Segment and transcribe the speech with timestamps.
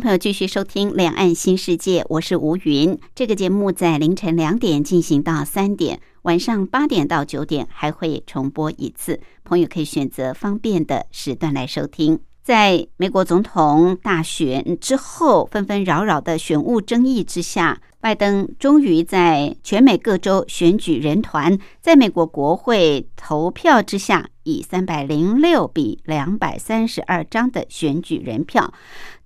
[0.00, 2.98] 朋友继续收听《两岸新世界》，我是吴云。
[3.14, 9.20] 这个节目在凌晨两点进行到三点，晚上八点到九点还会重播一次。
[9.44, 12.18] 朋友可以选择方便的时段来收听。
[12.44, 28.74] 在美国总统大选之后，纷纷扰扰的选务争议之下，拜登终于在全美各州选举人团在美国国会投票之下，以三百零六比两百三十二张的选举人票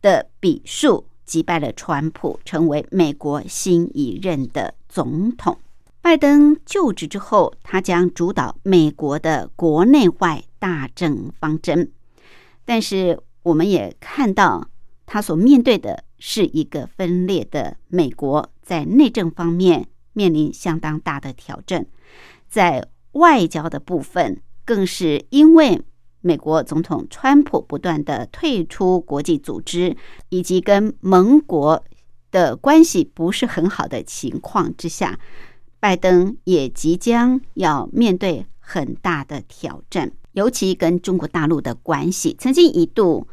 [0.00, 5.58] 的比数击败了川普，成为美国新一任的总统。
[6.00, 11.90] 拜登就职之后，他将主导美国的国内外大政方针。
[12.68, 14.68] 但是我们也看到，
[15.06, 21.86] 他所面对的是一个分裂的美国，在内政方面面临相当大的挑战，
[22.46, 25.80] 在外交的部分，更是因为
[26.20, 29.96] 美国总统川普不断的退出国际组织，
[30.28, 31.82] 以及跟盟国
[32.30, 35.18] 的关系不是很好的情况之下，
[35.80, 40.12] 拜登也即将要面对很大的挑战。
[40.38, 43.26] 尤其跟中国大陆的关系，曾经一度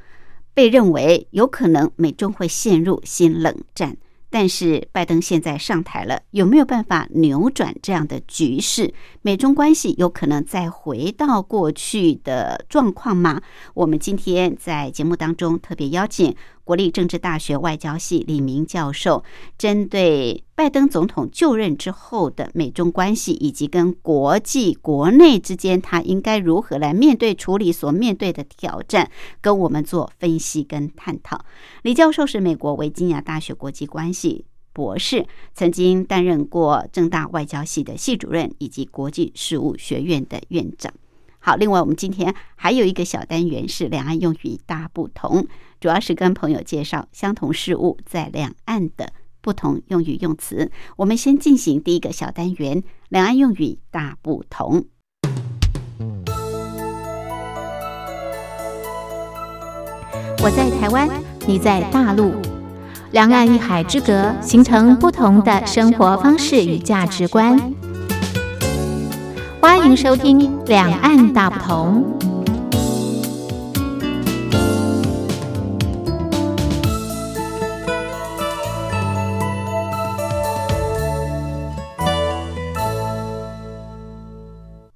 [0.55, 3.95] 被认为有可能美中会陷入新冷战。
[4.31, 8.91] 但是拜登现在上台了，有没有办法扭转这样的局势？
[9.21, 13.39] 美中关系有可能再回到过去的状况吗？
[13.75, 19.23] 我们今天在节目当中特别邀请国立政治大学外交系李明教授，
[19.57, 29.09] 针对拜登总统就任之后的美中关系，以及跟国际国内之间，他应该如何来面对处理所面对的挑战，
[29.39, 31.45] 跟我们做分析跟探讨。
[31.83, 34.45] 李教授是美国维吉尼亚大学国际关系。
[34.73, 40.91] 博士曾经担任过正大外交系的系主任，以及国际事务学院的院长。
[41.39, 45.47] 好，另外我们今天还有一个小单元是两岸用语大不同，
[45.85, 50.71] 主要是跟朋友介绍相同事物在两岸的不同用语用词。
[50.95, 54.85] 我们先进行第一个小单元：两岸用语大不同。
[60.41, 61.07] 我在台湾，
[61.45, 62.33] 你在大陆。
[63.11, 67.59] 两岸一海之隔，形成不同的生活方式与价值观。
[69.61, 72.03] 欢迎收听《两岸大不同》。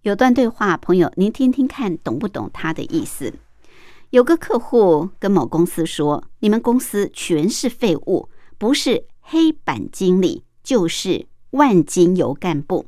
[0.09, 3.31] 有段对话，朋友，您听听看，懂不懂他的意思？
[4.09, 8.27] 有个客户跟某公司说：“你们公司全是废物，
[8.57, 12.87] 不是黑板经理，就是万金油干部。”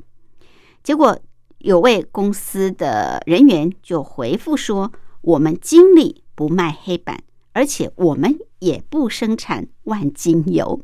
[0.82, 1.16] 结果
[1.58, 4.90] 有位公司的人员就回复说
[5.22, 7.22] ：“我们经理不卖黑板，
[7.52, 10.80] 而且我们也不生产万金油。”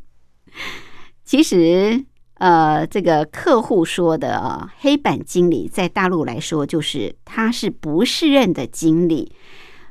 [1.27, 2.05] 其实，
[2.39, 9.33] 呃，这个客户说的啊，黑板经理在大陆来说，就是他是不适任的经理。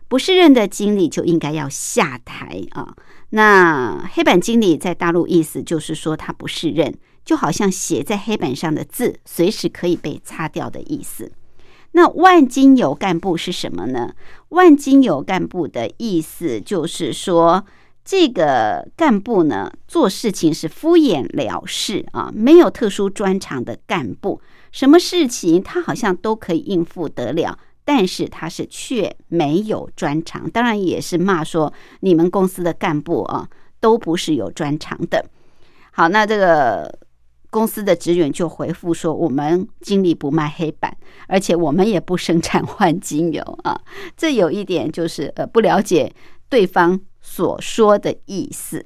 [0.10, 2.96] 不是任的经理就应该要下台啊！
[3.32, 11.30] 那黑板经理在大陆意思就是说他不是任，就好像写在黑板上的字随时可以被擦掉的意思。
[11.92, 14.14] 那万金油干部是什么呢？
[14.50, 17.66] 万金油干部的意思就是说，
[18.08, 24.40] 这个干部呢做事情是敷衍了事啊，没有特殊专长的干部，
[24.72, 27.60] 什么事情他好像都可以应付得了。
[27.84, 33.50] 但是他是却没有专长，当然也是骂说你们公司的干部啊
[33.82, 35.26] 都不是有专长的。
[35.92, 36.94] 好，那这个
[37.50, 40.96] 公司的职员就回复说：“我们经理不卖黑板，
[41.28, 43.80] 而且我们也不生产换金油啊。”
[44.18, 46.14] 这有一点就是呃不了解
[46.50, 48.86] 对方所说的意思。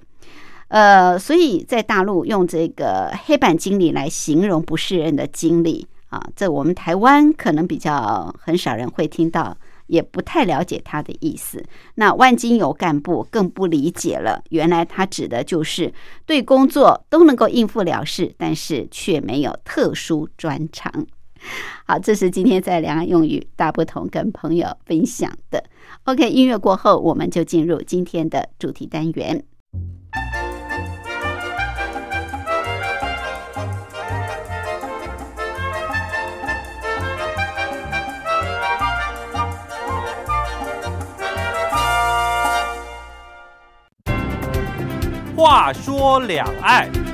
[0.69, 5.88] 呃，所以在大陆用这个黑板经理来形容不是人的经理。
[6.09, 9.55] 啊，这我们台湾可能比较很少人会听到，
[9.88, 11.63] 也不太了解他的意思。
[11.95, 15.94] 那万金油干部更不理解了，原来他指的就是
[16.25, 20.91] 对工作都能够应付了事，但是却没有特殊专长。
[21.85, 25.63] 好，这是今天在两岸用语大不同跟朋友分享的。
[26.06, 29.44] OK，音乐过后，我们就进入今天的主题单元。
[45.36, 47.10] 话说两岸。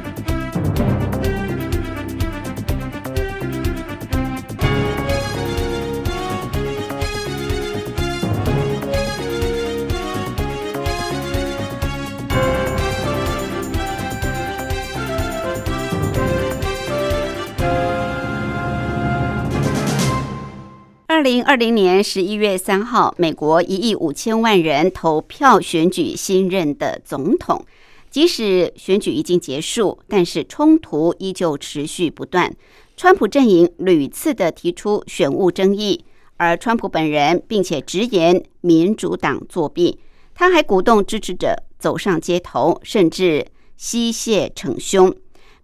[21.18, 27.66] 二零二零年十一月三号，美国一亿五千万人投票选举新任的总统。
[28.12, 32.56] 即使选举已经结束，但是冲突依旧持续不断。
[32.96, 36.06] 川普阵营屡次的提出选务争议，
[36.38, 39.98] 而川普本人并且直言民主党作弊。
[40.36, 43.44] 他还鼓动支持者走上街头，甚至
[43.76, 45.12] 吸血逞凶。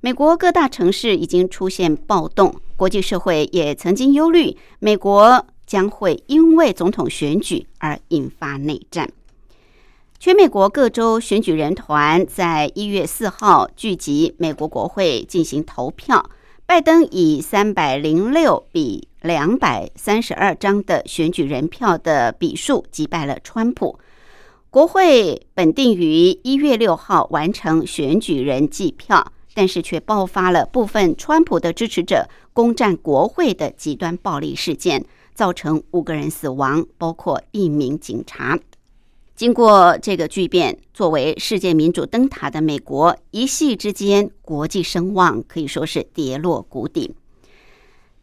[0.06, 9.10] 美国各大城市已经出现暴动，国际社会也曾经忧虑，美国将会因为总统选举而引发内战。
[10.20, 16.30] 全美国各州选举人团在一月四号聚集美国国会进行投票，
[16.66, 23.98] 拜登以三百零六比两百三十二张的选举人票的比数击败了川普。
[24.70, 29.32] 国会本定于一月六号完成选举人计票。
[29.54, 38.60] 但是却爆发了部分川普的支持者攻占国会的极端暴力事件，造成五个人死亡，包括一名警察。
[39.36, 47.16] 经过这个巨变，作为世界民主灯塔的美国，一夕之间国际声望可以说是跌落谷底。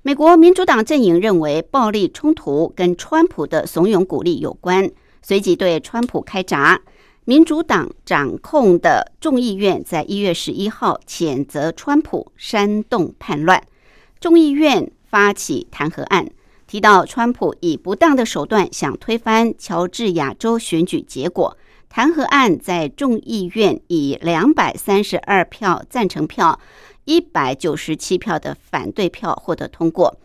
[0.02, 4.90] 美国民主党阵营认为暴力冲突跟川普的怂恿鼓励有关，
[5.20, 6.80] 随即对川普开闸。
[7.26, 13.62] 民主党掌控的众议院在一月十一号谴责川普煽动叛乱，
[14.18, 16.28] 众议院发起弹劾案，
[16.66, 21.56] 提到川普以不当的手段想推翻乔治亚州选举结果。
[21.88, 26.58] 弹劾案在众议院以两百三十二票赞成票、
[27.04, 30.16] 一百九十七票的反对票获得通过。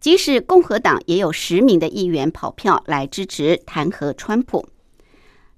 [0.00, 4.66] 即使共和党也有十名的议员跑票来支持弹劾川普。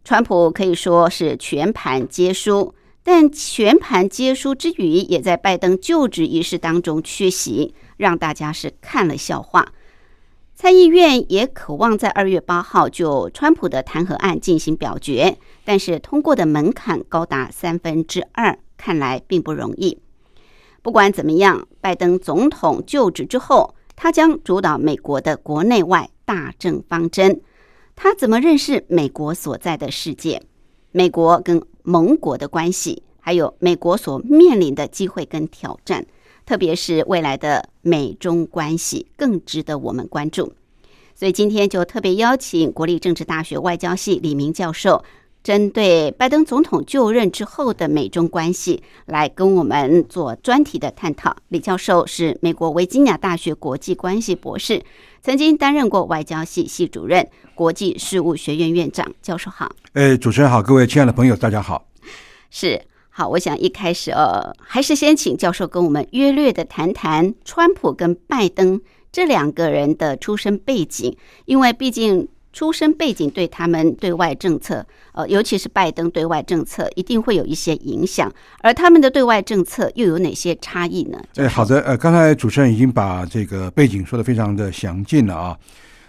[0.08, 9.70] 川普可以说是全盘皆输，但全盘皆输之余，也在拜登就职仪式当中缺席，让大家是看了笑话。
[10.54, 19.98] 参议院也渴望在二月八号就川普的弹劾案进行表决，但是通过的门槛高达三分之二，看来并不容易。
[20.80, 27.42] 不管怎么样，拜登总统就职之后，他将主导美国的国内外大政方针。
[28.00, 30.40] 他怎么认识美国所在的世界？
[30.92, 36.06] 美国跟盟国的关系，还有美国所面临的机会跟挑战，
[36.46, 40.52] 特别是未来的美中关系，更值得我们关注。
[41.16, 45.02] 所以今天就特别邀请国立政治大学外交系李明教授。
[45.48, 51.34] 针对拜登总统就任之后的美中关系，来跟我们做专题的探讨。
[51.48, 54.82] 李教授是美国维吉尼亚大学国际关系博士，
[55.22, 59.10] 曾经担任过外交系系主任、国际事务学院院长。
[59.22, 61.86] 教授好，哎，主持人好，各位亲爱的朋友，大家好。
[62.50, 68.78] 是好，我想一开始呃，还是先请教授跟我们约略的谈谈川普跟拜登
[69.10, 72.28] 这两个人的出身背景，因为毕竟。
[72.58, 78.28] 出身背景对他们对外政策，呃，尤其是拜登对外政策，一定会有一些影响。
[78.62, 81.22] 而他们的对外政策又有哪些差异呢？
[81.36, 85.56] 哎，好的，呃，刚才主持人已经把这个背景说的非常的详尽了啊。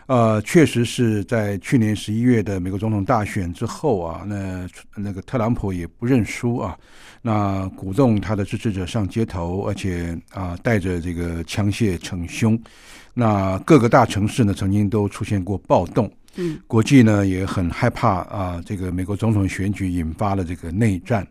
[0.07, 6.75] 呃，确实是在去年十一月的美国总统大选之后啊，那那个特朗普也不认输啊，
[7.21, 12.59] 那鼓动他的支持者上街头，而且啊带着这个枪械逞凶。
[13.13, 16.11] 那各个大城市呢，曾经都出现过暴动。
[16.67, 21.27] 国际呢也很害怕啊，这个美国总统选举引发了这个内战。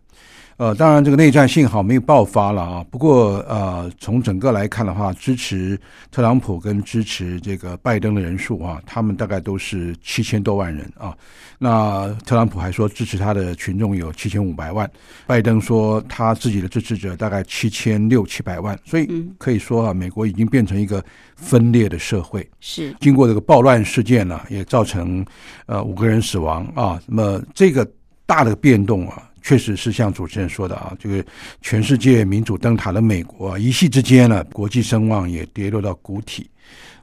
[0.58, 2.84] 呃，当然，这个内战幸好没有爆发了啊。
[2.90, 11.16] 不过，呃，从整个来看的话，支持特朗普跟支持这个拜登的人数啊，他们大概都是七千多万人啊。
[11.58, 14.90] 那特朗普还说支持他的群众有七千五百万，
[15.28, 18.76] 拜登说他自己的支持者大概七千六七百万。
[18.84, 21.00] 所以可以说啊，美国已经变成一个
[21.36, 22.44] 分裂的社会。
[22.58, 25.24] 是经过这个暴乱事件呢，也造成
[25.66, 27.00] 呃五个人死亡啊。
[27.06, 27.88] 那么这个
[28.26, 29.22] 大的变动啊。
[29.48, 31.24] 确实是像主持人说的啊，这个
[31.62, 36.50] 全世界民主灯塔的美国啊，一夕之间呢，国际声望也跌落到谷底。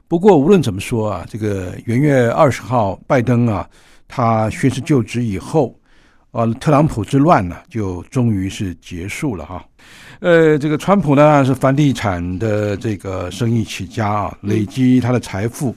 [0.06, 3.68] 不过无论怎么说啊，这个元月二十号，拜登啊，
[4.06, 5.76] 他宣誓就职以后，
[6.30, 9.64] 啊，特朗普之乱呢，就终于是结束了哈。
[10.20, 15.74] 呃，这个川普呢是房地产的这个生意起家啊，累积他的财富，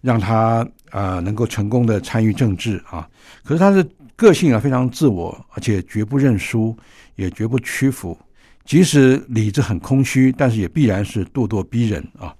[0.00, 3.08] 让他啊能够成功的参与政治啊。
[3.44, 3.86] 可是他的
[4.18, 6.76] 个性啊非常自我，而且绝不认输，
[7.14, 8.18] 也绝不屈服。
[8.64, 12.34] 即使理智很空虚，但是也必然是咄咄逼人啊。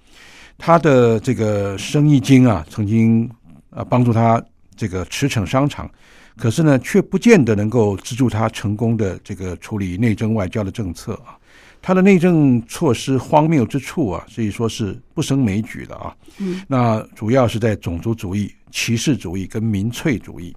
[0.57, 3.31] 他的这个生意经啊，曾经
[3.69, 4.43] 啊帮助他
[4.75, 5.89] 这个驰骋商场。
[6.35, 11.39] 可是呢，却不见得能够资助他成功的这个处理内政外交的政策啊。
[11.81, 16.13] 他的内政措施荒谬之处啊，可以说是不胜枚举的啊。
[16.39, 20.53] 嗯，那主要是在种族主义、歧视主义跟民粹主义。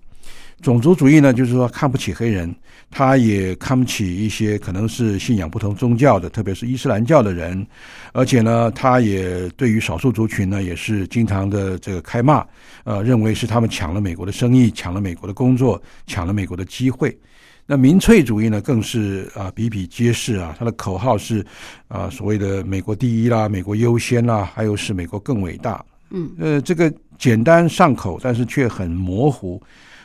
[0.62, 2.54] 种族主义呢，就是说看不起黑人，
[2.88, 7.66] 他也看不起一些可能是信仰不同宗教的，特别是伊斯兰教的人，
[8.12, 12.46] 而且呢，他也对于少数族群呢，也是经常的这个开骂，
[12.84, 17.18] 呃，认为是他们抢了美国的生意，抢了美国的工作，抢了美国的机会。
[17.66, 21.44] 那民粹主义呢，更是啊比比皆是啊，他的口号是
[21.88, 25.84] 啊所谓的美国第一啦，美国优先啦，还有是美国更伟大。
[26.10, 29.60] 嗯，呃，这个简单上口，但是却很模糊。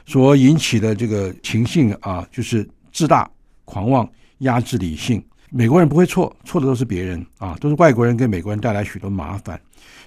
[0.08, 3.30] 所引起的这个情绪啊，就是自大、
[3.66, 4.10] 狂妄、
[4.40, 5.22] 压制理性。
[5.50, 9.60] 美国人不会错，错的都是别人啊，都是外国人给美国人带来许多麻烦。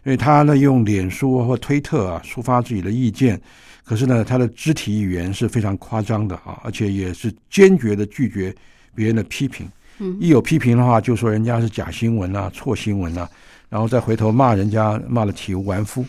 [0.05, 3.39] 因为他呢用脸书或推特啊抒发自己的意见，
[3.85, 8.55] 可是呢他的肢体语言是非常夸张的啊，而且也是坚决的拒绝
[8.95, 9.69] 别人的批评。
[9.99, 13.29] 嗯，一有批评的话，就说人家是假新闻啊、错新闻啊，
[13.69, 16.03] 然后再回头骂人家，骂的体无完肤。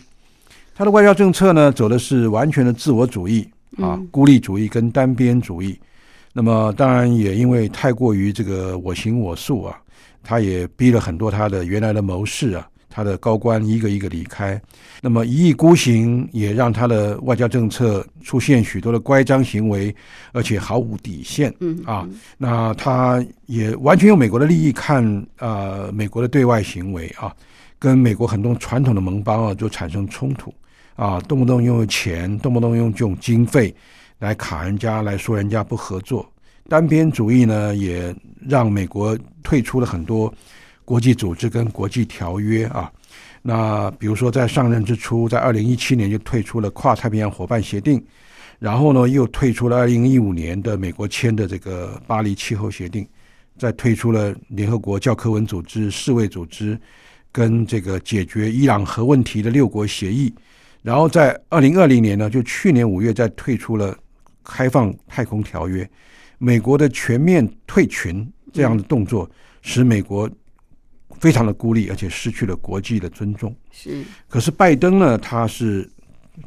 [0.74, 3.46] 他的外交政策呢，走的是完全的自我主义。
[3.78, 5.78] 啊，孤立主义跟单边主义，
[6.32, 9.78] 那么当然也因为太过于这个我行我素啊，
[10.22, 14.60] 他也逼了很多他的原来的谋士啊，他的高官一个一个离开，
[15.00, 19.94] 那么一意孤行也让他的外交政策出现许多的乖张行为，
[20.32, 21.52] 而且毫无底线。
[21.60, 25.02] 嗯啊，那他也完全用美国的利益看
[25.38, 27.34] 啊，美国的对外行为啊，
[27.78, 30.52] 跟美国很多传统的盟邦啊就产生冲突。
[31.02, 33.74] 啊，动不动用钱，动不动用这种经费
[34.20, 36.24] 来卡人家，来说人家不合作，
[36.68, 38.14] 单边主义呢，也
[38.48, 40.32] 让美国退出了很多
[40.84, 42.88] 国际组织跟国际条约啊。
[43.42, 48.00] 那比如说，在上任之初，在二零一七年就退出了跨太平洋伙伴协定，
[48.60, 53.04] 然后呢，又退出了二零一五年的美国签的这个巴黎气候协定，
[53.58, 56.80] 再退出了联合国教科文组织、世卫组织
[57.32, 60.32] 跟这个解决伊朗核问题的六国协议。
[60.82, 63.96] 然后在二零二零年呢，就去年五月再退出了
[64.42, 65.88] 开放太空条约，
[66.38, 70.28] 美国的全面退群这样的动作，使美国
[71.20, 73.54] 非常的孤立，而且失去了国际的尊重。
[73.70, 75.88] 是，可是拜登呢，他是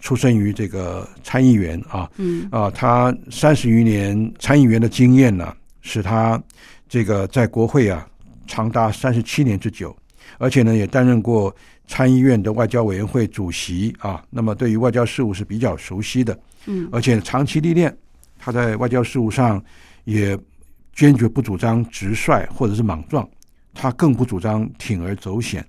[0.02, 6.44] 出生于这个参议员啊，嗯啊，他三十余年参议员的经验呢，使他
[6.90, 8.06] 这个在国会啊
[8.48, 9.96] 长达三十七年之久，
[10.40, 11.56] 而且呢也担任过。
[11.88, 17.96] 参议院的外交委员会主席啊，那么对于外交事务是比较熟悉的，嗯，而且长期历练，
[18.40, 19.64] 他在外交事务上
[20.04, 20.38] 也
[20.94, 23.28] 坚决不主张直率或者是莽撞，
[23.74, 25.64] 他更不主张铤而走险。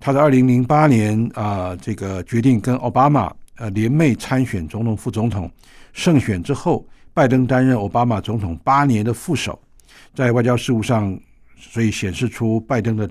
[0.00, 5.50] 他在二零零八年啊，这个决定跟奥巴马呃联袂参选总统、副总统，
[5.92, 9.60] 胜选之后，拜登担任奥巴马总统八年的副手，
[10.14, 11.16] 在外交事务上，
[11.56, 13.08] 所以显示出拜登的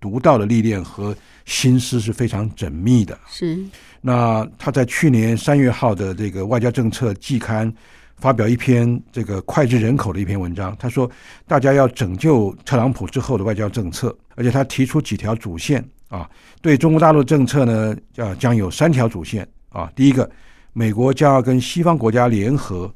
[0.00, 1.16] 独到的历练和。
[1.46, 3.18] 心思是非常缜密的。
[3.28, 3.58] 是，
[4.00, 7.72] 那他在去年三月号的这个外交政策季刊
[8.16, 10.76] 发表一篇这个脍炙人口的一篇文章。
[10.78, 11.08] 他说，
[11.46, 16.28] 大家要拯救特朗普之后的外交政策，而且他提出几条主线啊。
[16.60, 19.90] 对中国大陆政策呢，啊将有三条主线啊。
[19.94, 20.28] 第一个，
[20.72, 22.92] 美国将要跟西方国家联合，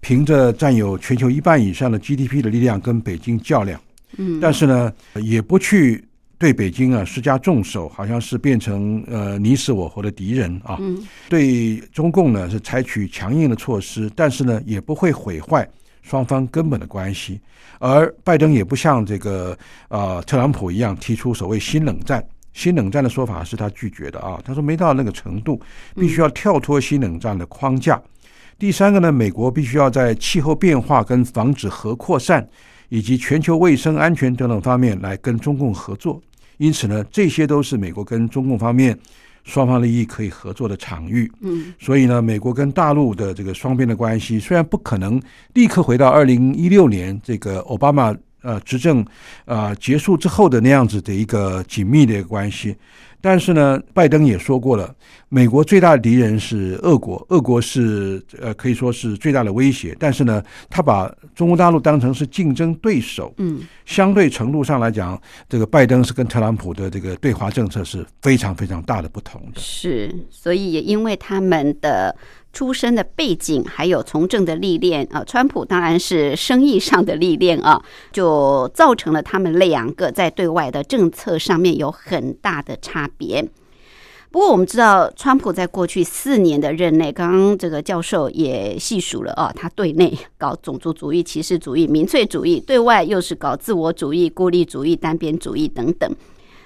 [0.00, 3.78] 凭着占有全球一半以上的 GDP 的力量跟北京较量。
[4.16, 6.02] 嗯，但是呢，也不去。
[6.40, 10.78] 对北京啊施加重手，好像是变成呃你死我活的敌人啊。
[11.28, 15.68] 对中共呢是采取强硬的措施，但是呢也不会毁坏
[16.00, 17.38] 双方根本的关系。
[17.78, 19.54] 而拜登也不像这个
[19.88, 22.26] 呃特朗普一样提出所谓新冷战。
[22.54, 25.60] 新冷战的说法是他拒绝的啊，他说没到那个程度，
[25.94, 28.00] 必须要跳脱新冷战的框架。
[28.58, 32.48] 第三个呢，美国必须要在气候变化跟防止核扩散
[32.88, 36.20] 以及全球卫生安全等等方面来跟中共合作。
[36.60, 38.96] 因此呢，这些都是美国跟中共方面
[39.44, 41.30] 双方利益可以合作的场域。
[41.40, 45.18] 嗯所以呢，美国跟大陆的这个双边的关系，虽然不可能
[45.54, 49.02] 立刻回到二零一六年这个奥巴马呃执政
[49.46, 52.76] 呃结束之后的那样子的一个紧密的一个关系，
[53.20, 54.94] 但是呢，拜登也说过了，
[55.28, 69.60] 美国最大的敌人是俄国，俄国是呃可以说是最大的威胁，但是呢，他把中国大陆当成是竞争对手，嗯相对程度上来讲，这个拜登是跟特朗普的这个对华政策是非常非常大的不同的。
[69.60, 72.14] 是，所以也因为他们的
[72.52, 83.48] 出身的背景，还有从政的历练啊，川普当然是生意上的历练啊， 就造成了他们两个在对外的政策上面有很大的差别。
[84.32, 96.08] 不过我们知道，川普在过去四年的任内，刚刚这个教授也细数了啊，他对内搞种族主义、歧视主义、民粹主义，对外又是搞自我主义、孤立主义、单边主义等等。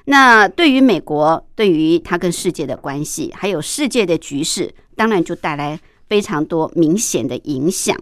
[0.06, 7.96] 那对于美国，对于他跟世界的关系，还有世界的局势，当然就带来非常多明显的影响。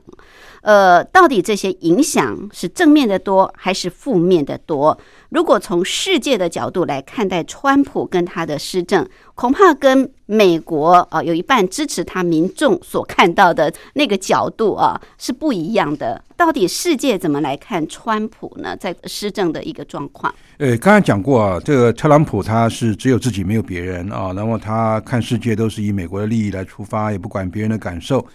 [0.63, 4.97] 呃，到底这些影响是正面的多还是负面的多？
[5.31, 16.23] 如果从世界的角度来看待川普跟他的施政，恐怕跟美国啊、有一半支持他民众所看到的那个角度啊是不一样的。
[16.45, 18.77] 到底世界怎么来看川普呢？
[18.77, 20.35] 在施政的一个状况？
[20.59, 28.27] 呃，刚才讲过啊，这个特朗普他是只有自己没有别人啊，然后他看世界都是以美国的利益来出发，也不管别人的感受。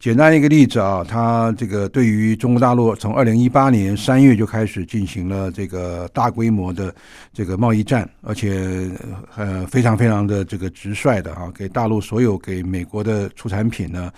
[0.00, 6.92] 简单一个例子啊，他这个对于中国大陆从二零一八年三月就开始进行了这个大规模的
[7.34, 8.90] 这个贸易战，而且
[9.36, 14.10] 呃非常非常的这个直率的啊，给大陆所有给美国的出产品呢，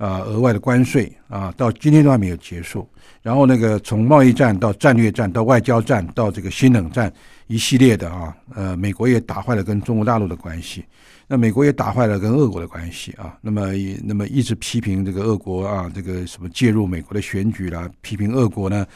[0.00, 2.88] 呃额外的关税啊，到今天都还没有结束。
[3.22, 7.12] 然后那个从贸易战到战略战到外交战到这个新冷战
[7.48, 10.82] 一系列的啊，呃，美国也打坏了跟中国大陆的关系，
[11.26, 13.36] 那美国也打坏了跟俄国的关系啊。
[13.42, 18.86] 那么也那么一直批评这个俄国啊，这个什么介入美国的选举啦，批评俄国呢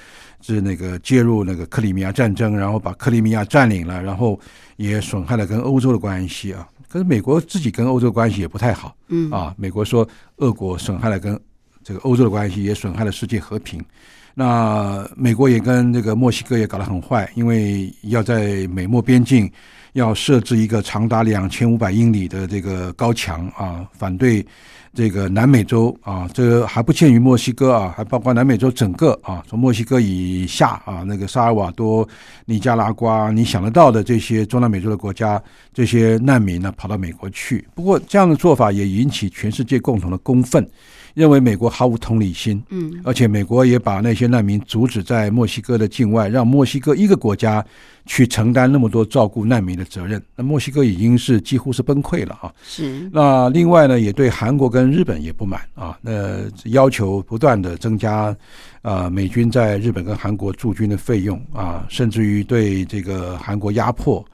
[0.41, 4.41] 是那个介入那个克里米亚战争，然后把克里米亚占领了，然后
[4.77, 6.67] 也损害了跟欧洲的关系啊。
[6.95, 11.37] 可是美国自己跟欧洲关系也不太好，嗯啊，美国说俄国损害了跟
[11.83, 13.85] 这个欧洲的关系，也损害了世界和平。
[14.35, 19.49] 那美国也跟这个墨西哥也搞得很坏，因为要在美墨边境
[19.93, 24.45] 要设置一个长达两千五百英里的这个高墙啊，反对
[24.93, 32.07] 这个南美洲啊，这个还不限于墨西哥啊，还包括南美洲整个啊，从墨西哥以下啊，那个萨尔瓦多、
[32.45, 35.41] 尼加拉瓜，你想得到的这些中南美洲的国家，
[35.73, 37.65] 这些难民呢跑到美国去。
[37.73, 40.69] 不过这样的做法也引起全世界共同的公愤。
[41.15, 47.65] 认为美国毫无同理心，嗯而且美国也把那些难民阻止在墨西哥的境外，让墨西哥一个国家
[48.07, 50.23] 去承担那么多照顾难民的责任。
[50.37, 52.53] 那墨西哥已经是几乎是崩溃了啊！
[52.65, 58.37] 是那另外呢，也对韩国跟日本也不满啊，那要求不断的增加
[58.83, 64.25] 啊美军在日本跟韩国驻军的费用啊，甚至于对这个韩国压迫。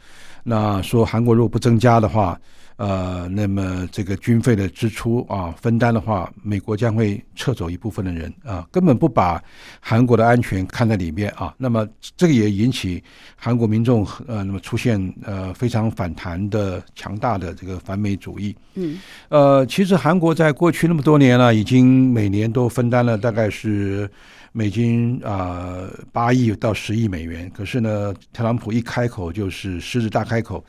[0.42, 2.38] 那说韩国如果不增加的话，
[2.80, 9.38] 呃，那么这个军费的支出啊分担的话，美国将会撤走一部分的人啊，根本不把
[9.80, 11.54] 韩国的安全看在里面啊。
[11.58, 13.04] 那么这个也引起
[13.36, 18.56] 韩国民众呃，那么出现呃非常反弹的强大的这个反美主义。
[18.76, 24.10] 嗯呃，其实韩国在过去那么多年了，已经每年都分担了大概是
[24.52, 27.50] 美金啊八亿到十亿美元。
[27.54, 30.64] 可是呢，特朗普一开口就是狮子大开口，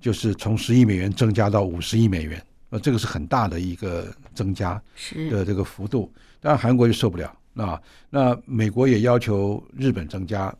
[0.00, 4.80] 就是从十亿美元增加到五十亿美元，那，这个是很大的一个增加
[5.30, 6.10] 的这个幅度。
[6.40, 10.52] 当然韩国就受不了啊，那美国也要求日本增加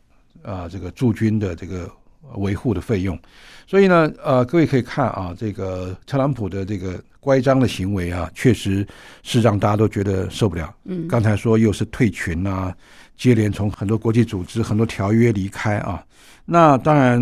[0.43, 1.89] 啊这个驻军的这个
[2.35, 3.17] 维护的费用。
[3.65, 8.85] 所以呢，呃，各位可以看啊，这个特朗普的这个乖张的行为啊，确实
[9.23, 10.71] 是让大家都觉得受不了。
[10.85, 12.75] 嗯刚才说又是退群啊，
[13.17, 16.03] 接连从很多国际组织、很多条约离开啊。
[16.45, 17.19] 那当然，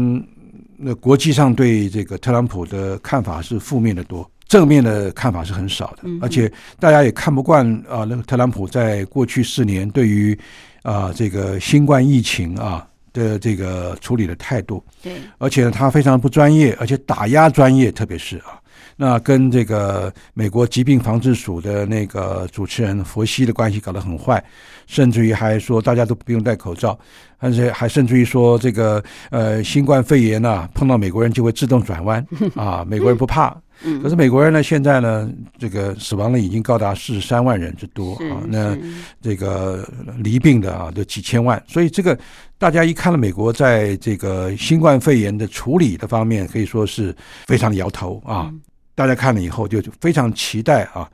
[0.81, 6.03] 那国际上对这个特朗普的看法是负面的多，正面的看法是很少的。
[6.03, 10.37] 嗯而且大家也看不惯啊，那个特朗普在过去四年对于
[10.83, 14.83] 啊这个新冠疫情啊的这个处理的态度。
[15.01, 18.58] 对而且呢，他非常不专业，而且打压专业，特别是啊，
[19.01, 24.43] 那跟这个美国疾病防治署的那个主持人佛西的关系搞得很坏，
[24.87, 26.99] 甚至于还说大家都不用戴口罩，
[27.37, 33.55] 而且还甚至于说这个呃新冠肺炎呢、碰到美国人就会自动转弯 啊，美国人不怕。
[33.81, 38.77] 嗯可是美国人呢，现在呢，这个死亡率已经高达四十三万人之多啊，那
[39.21, 42.19] 这个离病的啊，都几千万，所以这个
[42.57, 47.15] 大家一看了美国在这个新冠肺炎的处理的方面，可以说是
[47.47, 48.51] 非常的摇头啊。
[48.99, 51.09] 大家看了以后就非常期待啊，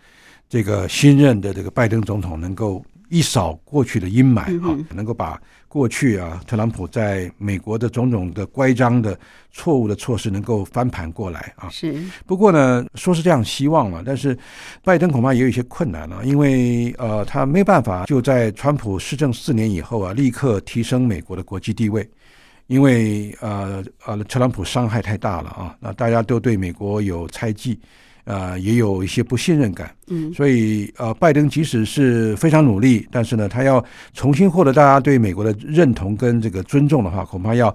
[0.49, 9.15] 这个新任的这个拜登总统能够一扫过去的阴霾啊，能够把过去啊特朗普在美国的种种的乖张的
[9.51, 11.69] 错误的措施能够翻盘过来啊。
[11.69, 11.95] 是，
[12.25, 14.35] 不过呢，说是这样希望了，但是
[14.83, 22.09] 拜登恐怕也有一些困难了，因为呃，他没办法就在川普施政四年以后啊，立刻提升美国的国际地位。
[22.67, 27.79] 因为呃呃，特朗普伤害太大了啊，那大家都对美国有猜忌，
[28.23, 37.73] 呃，也有一些不信任感，嗯，所以呃，拜登即使是非常努力，但是呢，他要重新获得大家对美国的认同跟这个尊重的话，恐怕要。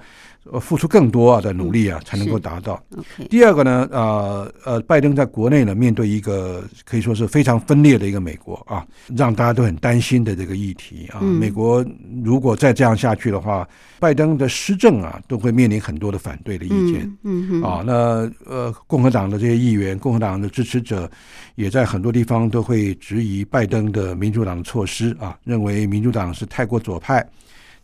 [0.52, 2.82] 呃，付出更多的努力啊，才能够达到。
[3.28, 8.84] 第二个呢，呃呃，拜登在国内呢，面对一个可以说是非常分裂的一个美国啊，
[9.16, 11.20] 让大家都很担心的这个议题啊。
[11.20, 11.84] 美国
[12.24, 13.68] 如果再这样下去的话，
[14.00, 17.16] 拜登的施政啊，都会面临很多的反对的意见。
[17.22, 21.08] 嗯啊，那呃，共和党的这些议员，共和党的支持者，
[21.54, 27.24] 也在很多地方都会质疑拜登的民主党的措施啊，认为民主党是太过左派。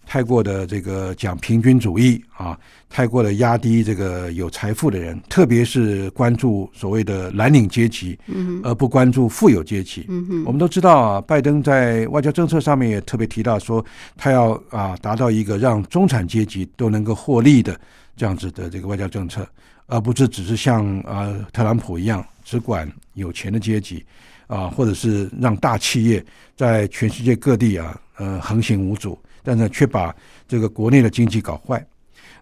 [0.07, 2.57] 太过的这个讲平均主义啊，
[2.89, 10.07] 太过的压低这个有财富的人，特别是关注所谓的蓝领阶级，嗯，而不关注富有阶级。
[10.09, 13.85] 嗯我们都知道啊，拜登在外交政策上面也特别提到说，
[14.17, 17.79] 他要啊达到一个让中产阶级都能够获利的
[18.17, 19.47] 这样子的这个外交政策，
[19.87, 24.07] 而不是只是像啊特朗普一样只管有钱的阶级
[24.47, 29.19] 啊，或者是让大企业在全世界各地啊呃横行无阻。
[29.47, 30.13] 但是却把
[30.49, 31.87] 这个国内的经济搞坏。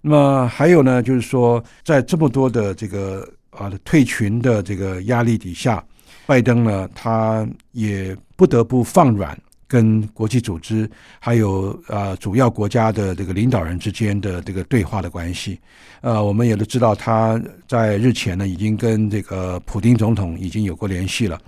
[0.01, 5.85] 那么还有呢，就是说，在这么多的这个啊退群的这个压力底下，
[6.25, 9.39] 拜登呢，他也不得不放软
[9.75, 15.59] 跟国际组织还有啊主要国家的这个领导人之间的这个对话的关系。
[16.01, 21.41] 呃，我们也都知道，他在日前呢，已经跟这个普京总统已经有过联系了，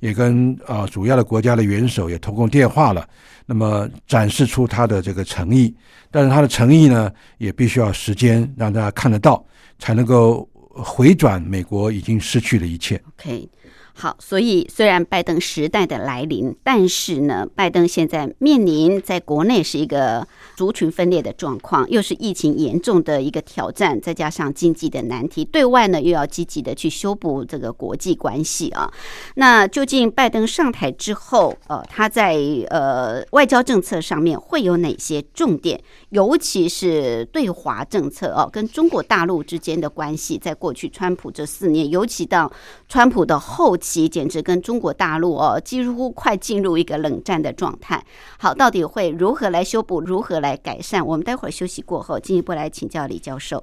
[0.00, 3.06] 也跟啊主要的国家的元首也通过电话了。
[3.44, 5.74] 那么展示出他的这个诚意，
[6.10, 9.44] 但是他的诚意呢，也必须要时间让大家看得到，
[9.78, 12.98] 才能够回转美国已经失去的一切。
[13.18, 13.46] OK。
[13.96, 20.26] 好，所以虽然拜登时代的来临，但是呢，拜登现在面临在国内是一个
[20.56, 28.92] 族群分裂的状况，又是疫情严重的一个挑战，再加上经济的难题，对外呢又要积极的去修补这个国际关系啊。
[29.36, 32.34] 那究竟拜登上台之后，呃，他在
[32.70, 35.80] 呃外交政策上面会有哪些重点？
[36.10, 42.52] 尤其是对华政策哦，跟中国大陆之间的关系，在过去川普这四年，尤其到
[42.88, 43.78] 川普的后。
[43.84, 48.02] 其简直跟中国大陆哦，几乎快进入一个冷战的状态。
[48.38, 51.04] 好，到底会如何来修补，如何来改善？
[51.04, 53.62] 我们待会儿休息过后，进一步来请教李教授。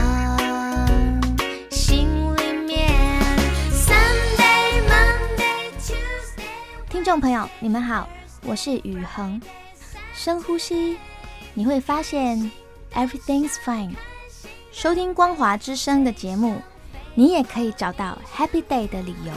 [1.70, 2.90] 心里面。
[3.70, 6.42] Sunday，Monday，Tuesday。
[6.88, 8.08] 听众朋友，你们好，
[8.44, 9.40] 我是雨恒。
[10.12, 10.98] 深呼吸，
[11.54, 12.50] 你会发现
[12.94, 13.94] everything's fine。
[14.72, 16.60] 收听光华之声的节目，
[17.14, 19.32] 你也可以找到 happy day 的理由。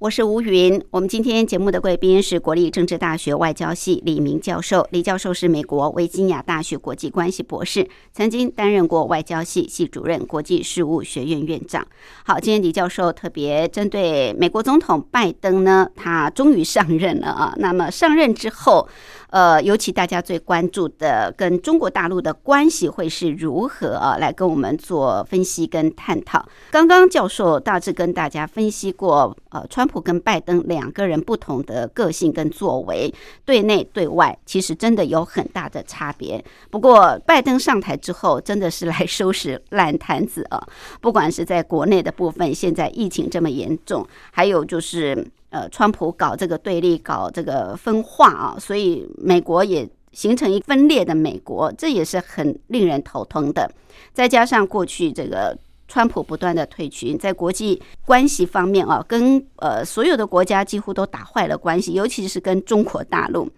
[0.00, 0.82] 我是吴云。
[0.90, 4.88] 我们今天节目的贵宾是国立政治大学外交系李明教授。
[4.92, 11.86] 李教授是美国维吉尼亚大学国际关系博士，曾经担任过外交系系主任、国际事务学院院长。
[12.24, 17.54] 好，今天李教授特别针对美国总统拜登呢，他终于上任了啊。
[17.58, 18.88] 那么上任之后，
[19.28, 24.16] 呃，尤其大家最关注的跟中国大陆的关系会是如何啊？
[24.16, 26.42] 来跟我们做分析跟探讨。
[26.70, 29.89] 刚刚教授大致跟大家分析过，呃，川。
[29.90, 33.12] 普跟拜登两个人不同的个性跟作为，
[33.44, 36.42] 对内对外其实真的有很大的差别。
[36.70, 40.64] 不过拜登上台之后，真的是来收拾烂摊子啊！
[41.00, 53.68] 不管是在国内的部分，现在疫情这么严重，还有就是呃，川普搞这个对立，搞这个分化啊，所以美国也形成一分裂的美国，这也是很令人头疼的。
[54.12, 55.58] 再加上过去这个。
[55.90, 63.50] 川普不断的退群，在国际关系方面啊，跟呃所有的国家几乎都打坏了关系，尤其是跟中国大陆。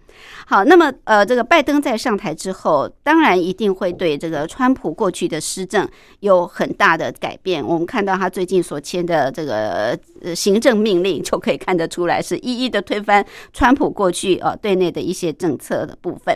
[0.47, 5.87] 好，那么呃，这个拜登在上台之后，当然一定会对这个川普过去的施政
[6.21, 7.63] 有很大的改变。
[7.63, 16.35] 我们看到他最近所签的这个呃行政命令，就可以看得出来，是一一的推翻川普过去呃对内的一些政策的部分。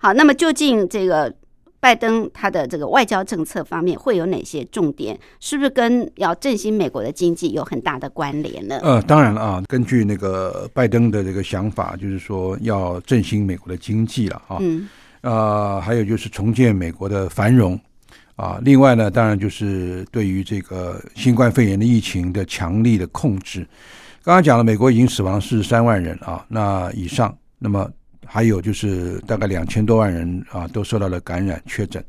[0.00, 1.32] 好，那么究竟这个？
[1.80, 5.18] 拜登他的这个外交政策方面会有哪些重点？
[5.38, 8.80] 是不是跟要振兴美国的经济有很大的关联呢？
[8.82, 14.56] 呃，当然了啊，根据那个拜登的这个想法，就是说要振兴美国的经济了啊。
[14.60, 14.88] 嗯。
[15.20, 17.78] 呃，还有就是重建美国的繁荣
[18.34, 18.58] 啊。
[18.62, 23.66] 另外呢，当然就是对于这个新冠肺炎的疫情的强力的控制。
[24.24, 27.88] 刚刚讲了，美国已经死亡四十三万人啊，那以上，那么。
[28.30, 32.04] 还有就是大概两千多万人啊，都受到了感染确诊，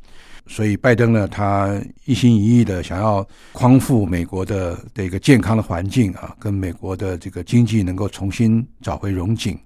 [0.46, 9.58] 所以拜登呢，他一心一意的想要匡复美国的的一个健康的环境啊，跟美国的这个经济能够重新找回荣景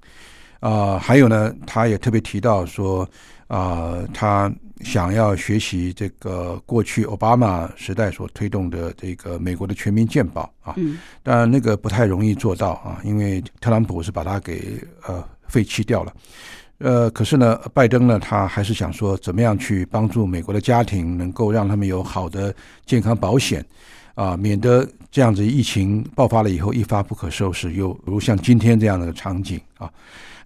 [0.60, 0.96] 啊。
[0.96, 3.08] 还有呢，他也特别提到说
[3.48, 10.74] 啊，他想要学习这个过去奥巴马时代所推动的这个美国的全民健保啊。
[10.76, 10.98] 嗯。
[11.22, 15.22] 当然那个不太容易做到啊，因为特朗普是把它给呃。
[15.48, 16.12] 废弃掉了，
[16.78, 22.54] 呃，可是呢，拜登呢，他还是想说，怎么样去帮助美国的家庭，能够让他们有好的
[22.84, 23.64] 健康保险
[24.14, 29.90] 啊，免得这样子疫情爆发了以后一发不可收拾，又如像今天这样的场景啊。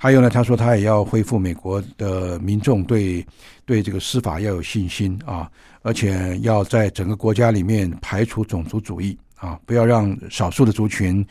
[0.01, 3.27] 还有呢，他说他也要恢复美国的民众对
[3.65, 5.51] 对这个司法要有信心啊，
[5.83, 11.27] 而且要在整个国家里面排除种族主义啊，不要让少数的族群。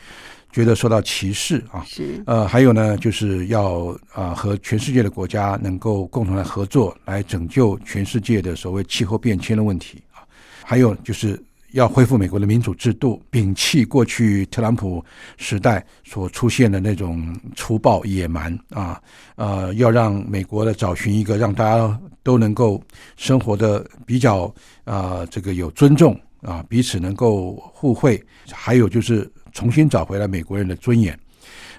[0.50, 10.24] 觉得受到歧视啊，是呃，还有呢，就是要啊和全世界的国家能够共同来合作，来拯救全世界的所谓气候变迁的问题啊。
[10.64, 11.40] 还有就是
[11.72, 15.04] 要恢复美国的民主制度，摒弃过去特朗普
[15.36, 19.00] 时代所出现的那种粗暴野蛮啊，
[19.36, 22.82] 呃，要让美国的找寻一个让大家都能够
[23.18, 24.52] 生活的比较
[24.84, 29.30] 啊这个有尊重啊，彼此能够互惠，还有就是。
[29.58, 31.18] 重新找回了美国人的尊严。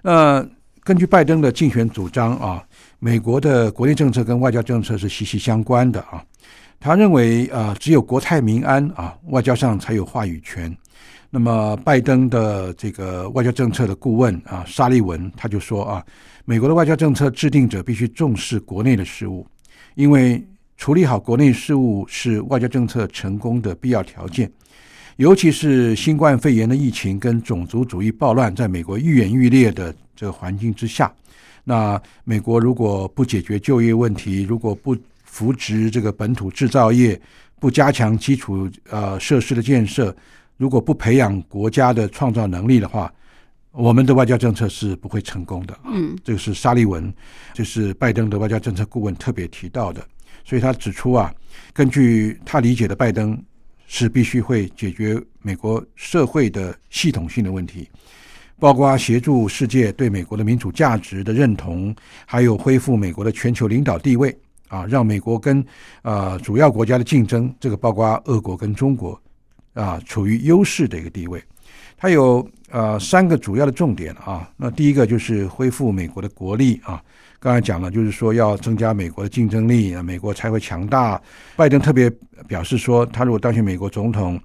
[0.01, 0.45] 那
[0.83, 2.61] 根据拜登的竞选主张啊，
[2.99, 6.21] 美国的国内政策跟外交政策是息息相关的啊。
[6.77, 10.75] 他认为啊，只有国泰民安啊，外交上才有话语权。
[11.29, 16.03] 那么，拜登的这个外交政策的顾问啊，沙利文他就说啊，
[16.43, 19.47] 美国的外交政策制定者必须重视国内的事务，
[19.95, 24.51] 因为处理好国内事务是外交政策成功的必要条件。
[25.19, 31.13] 尤其是新冠肺炎的疫情跟种族主义暴乱，在美国愈演愈烈的这个环境之下，
[31.65, 37.19] 那美国如果不解决就业问题，如果不扶植这个本土制造业，
[37.59, 40.15] 不加强基础呃设施的建设，
[40.55, 43.13] 如果不培养国家的创造能力的话，
[43.73, 45.77] 我们的外交政策是不会成功的。
[45.83, 47.13] 嗯，这个是沙利文，
[47.53, 50.01] 就是拜登的外交政策顾问特别提到的，
[50.45, 51.29] 所以他指出啊，
[51.73, 53.37] 根据他理解的拜登。
[53.91, 57.89] 是必须会解决美国社会的系统性的问题，
[58.59, 65.65] 包括协助世界对美国的民主价值的认同，还有恢复美国的全球领导地位啊，让美国跟
[66.03, 69.19] 呃主要国家的竞争，这个包括俄国跟中国
[69.73, 71.43] 啊，处于优势的一个地位。
[71.97, 77.03] 它有呃三个主要的重点啊，那第一个就是恢复美国的国力啊。
[77.39, 81.21] 刚才讲了，就是说要增加美国的竞争力啊，美国才会强大。
[81.55, 82.11] 拜登特别
[82.47, 84.37] 表示说，他如果当选美国总统，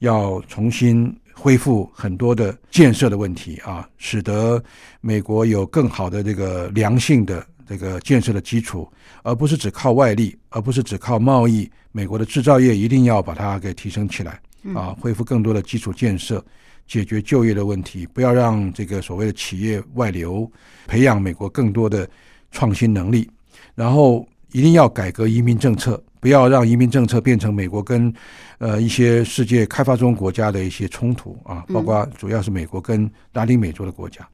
[0.00, 4.60] 要重新恢复很多的建设的问题啊，使得
[5.00, 8.90] 美国有更好的这个良性的这个建设的基础，
[9.22, 11.70] 而不是只靠外力，而不是只靠贸易。
[11.92, 14.40] 美国的制造业一定要把它给提升起来。
[14.74, 16.44] 啊，恢复更多的基础建设，
[16.86, 20.50] 解决就业的问题，不要让这个所谓的企业外流，
[20.86, 22.08] 培养美国更多的
[22.52, 23.28] 创新能力，
[23.74, 28.14] 然后一定要改革移民政策，不要让移民政策变成美国跟
[28.58, 34.24] 呃一些世界开发中国家的一些冲突啊，包括主要是美国跟拉丁美洲的国家。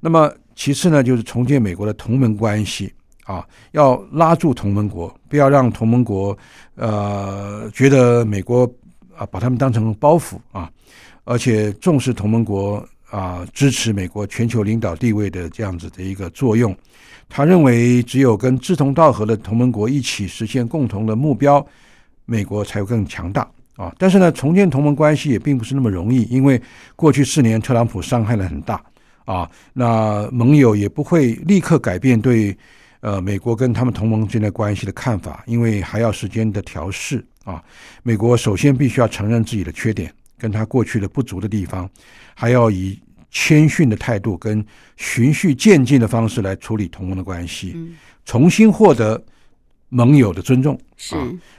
[0.00, 2.92] 那么其次呢，就是重建美国的同盟关系。
[3.26, 6.36] 啊，要拉住同盟国，不要让同盟国
[6.74, 8.68] 呃觉得美国
[9.16, 10.68] 啊把他们当成包袱啊，
[11.22, 16.76] 而且重视同盟国啊支持美国全球领导地位的这样子的一个作用。
[17.28, 21.64] 他认为，只有跟志同道合的同盟国一起实现共同的目标，
[22.24, 23.94] 美国才会更强大啊。
[23.98, 26.60] 但是呢，重建同盟关系也并不是那么容易，因为
[26.96, 28.82] 过去四年特朗普伤害了很大
[29.24, 32.56] 啊，那盟友也不会立刻改变对。
[33.02, 37.64] 呃，美国跟他们同盟之间的关系的看法，因为还要时间的调试啊。
[38.02, 41.88] 美国首先必须要承认自己的缺点，跟他过去的不足的地方，
[42.34, 42.98] 还要以
[43.30, 44.64] 谦逊的态度跟
[44.96, 47.76] 循序渐进的方式来处理同盟的关系，
[48.24, 49.22] 重新获得
[49.90, 50.76] 盟友的尊重。
[50.96, 51.14] 是。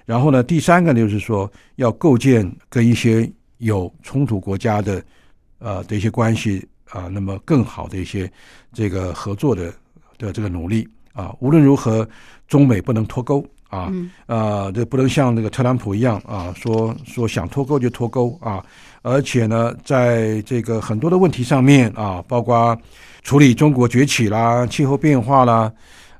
[0.06, 5.04] 然后呢，第三个就是说，要构建跟一些有冲突国家的
[5.60, 8.30] 呃的一些关系啊，那么更好的一些
[8.74, 9.74] 这个合作的
[10.18, 10.88] 的这个努力。
[11.14, 12.08] 啊，无论如何，
[12.48, 13.90] 中美不能脱钩啊！
[14.28, 18.62] 呃，这不能像那个特朗普一样啊，说说想脱钩就脱钩啊！
[19.02, 22.78] 而且呢，在这个很多的问题上面啊，包括
[23.24, 25.72] 处理中国崛起啦、气候变化啦、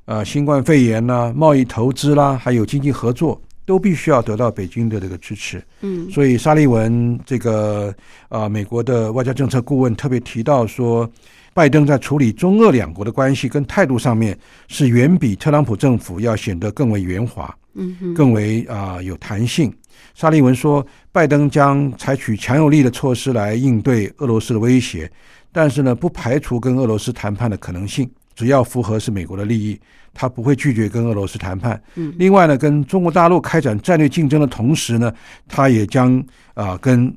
[0.06, 5.62] 呃，新冠肺炎啦、贸易投资啦，还有经济合作，都必须要得到北京的这个支持。
[5.82, 7.94] 嗯，所以沙利文这个
[8.30, 11.08] 啊，美国的外交政策顾问特别提到说。
[11.54, 14.38] 拜登在处理中俄两国的关系跟态度上面，
[14.68, 19.72] 是远比特朗普政府要显得更为圆滑，嗯，更为啊有弹性。
[20.14, 25.10] 沙利文说，拜登将采取强有力的措施来应对俄罗斯的威胁，
[25.52, 29.78] 但是呢，不排除跟俄罗斯谈判的可能性，只要符合是美国的利益，
[30.14, 31.80] 他不会拒绝跟俄罗斯谈判。
[31.94, 35.12] 嗯，另外呢，跟中国大陆开展战略竞争的同时呢，
[35.46, 36.22] 他也将
[36.54, 37.14] 啊跟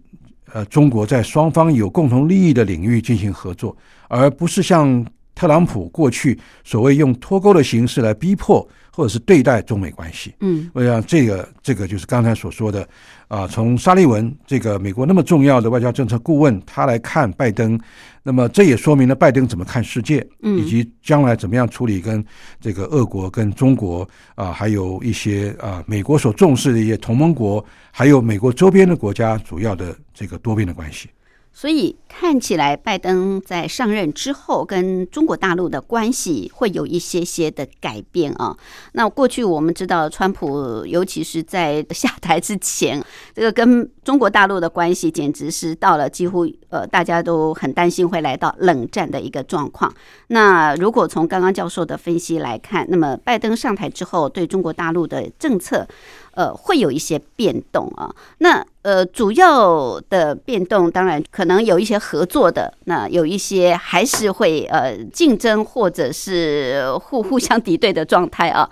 [0.54, 3.76] 呃中国在双方有共同利益的领域进行合作。
[4.08, 5.06] 而不是像
[5.36, 10.34] 特朗普过去所谓用脱钩的形式来逼迫或者是对待中美关系。
[10.40, 12.88] 嗯，我想这个这个就是刚才所说的
[13.28, 17.78] 啊，从沙利文这个美国那么重要的外交政策顾问他来看拜登，
[18.24, 22.24] 那么这也说明了拜登怎么看世界，以及将来怎么样处理跟
[22.62, 31.10] 这个俄国、跟中国啊，还有一些啊美国所重视的一些同盟国，还有美国周边的国家主要的这个多边的关系。
[31.58, 38.56] 所以看起来，拜登在上任之后跟中国大陆的关系会有一些些的改变啊。
[38.92, 43.02] 那过去我们知道，川普尤其是在下台之前，
[43.34, 49.94] 这个跟中国大陆的关系简直是到了几乎呃，大家都很担心会来到冷战的一个状况。
[50.28, 55.88] 那如果从刚刚教授的分析来看，那么拜登上台之后对中国大陆的政策。
[56.36, 58.14] 呃，会有一些变动啊。
[58.38, 68.70] 那呃，主要的变动当然可能有一些合作的，那有一些还是会呃竞争或者是互 互相敌对的状态啊。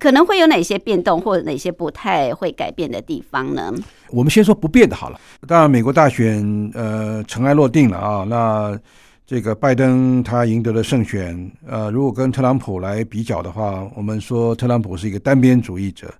[0.00, 3.72] 可能会有哪些变动，或者哪些不太会改变的地方呢？
[4.10, 5.20] 我们先说不变的好了。
[5.46, 8.24] 当然，美国大选呃尘埃落定了啊。
[8.24, 8.76] 那
[9.24, 16.12] 这个拜登他赢得了胜选，呃，如果跟特朗普来比较的话，我们说特朗普是一个单边主义者。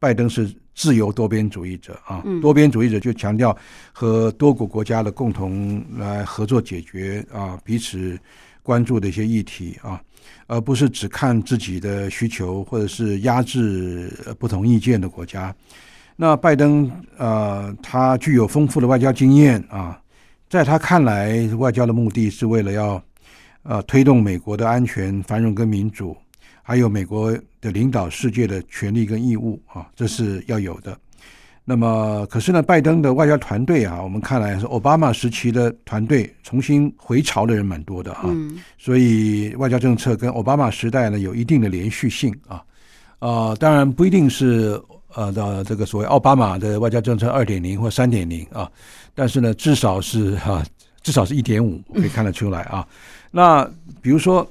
[0.00, 3.56] 拜登是自由多边主义者啊，多边主义者就强调
[3.92, 8.18] 和多国国家的共同来合作解决啊彼此
[8.62, 10.00] 关注的一些议题啊，
[10.46, 15.54] 而不是只看自己的需求或者是压制不同意见的国家。
[16.16, 20.00] 那拜登呃，他具有丰富的外交经验啊，
[20.48, 23.02] 在他看来，外交的目的是为了要
[23.64, 26.16] 呃推动美国的安全、繁荣跟民主。
[26.70, 30.96] 还有美国的领导世界的权利跟义务啊，这是要有的。
[31.64, 38.30] 那么，可是呢，拜登的外交团队啊，我们看来是奥巴马时期的团队重新回潮的人蛮多的啊，
[38.78, 42.62] 所以外交政策跟奥巴马时代呢有一定的连续性啊。
[43.18, 44.80] 啊，当然不一定是
[45.14, 48.70] 呃的这个所谓奥巴马的外交政策二点零或三点零啊，
[49.12, 50.64] 但是呢，至少是哈，
[51.02, 52.86] 至少是一点五，可以看得出来啊。
[53.32, 53.68] 那
[54.00, 54.48] 比如说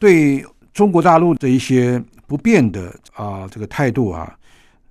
[0.00, 0.44] 对。
[0.72, 4.34] 中国大陆的一些不变的啊，这个态度啊，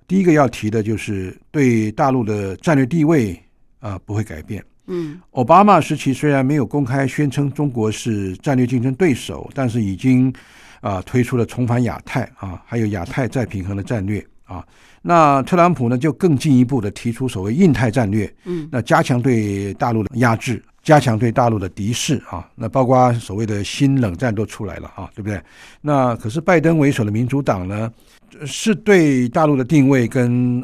[0.06, 3.40] 第一个要提的就是对大陆的战略地位
[3.80, 4.64] 啊不会改变。
[4.86, 10.32] 嗯，奥巴马时期虽然没有公开宣称中国是战略竞争对手，但是已经
[10.80, 14.64] 啊推出了重返亚太啊，还有亚太再平衡的战略啊。
[15.00, 22.48] 那特朗普呢，就更进一步的提出所谓印太战略，嗯，那加强对大陆的压制，加强对大陆的敌视啊。
[22.54, 25.40] 那包括所谓的新冷战都出来了啊，对不对？
[25.80, 27.92] 那可是拜登为首的民主党呢，
[28.46, 30.62] 是对大陆的定位跟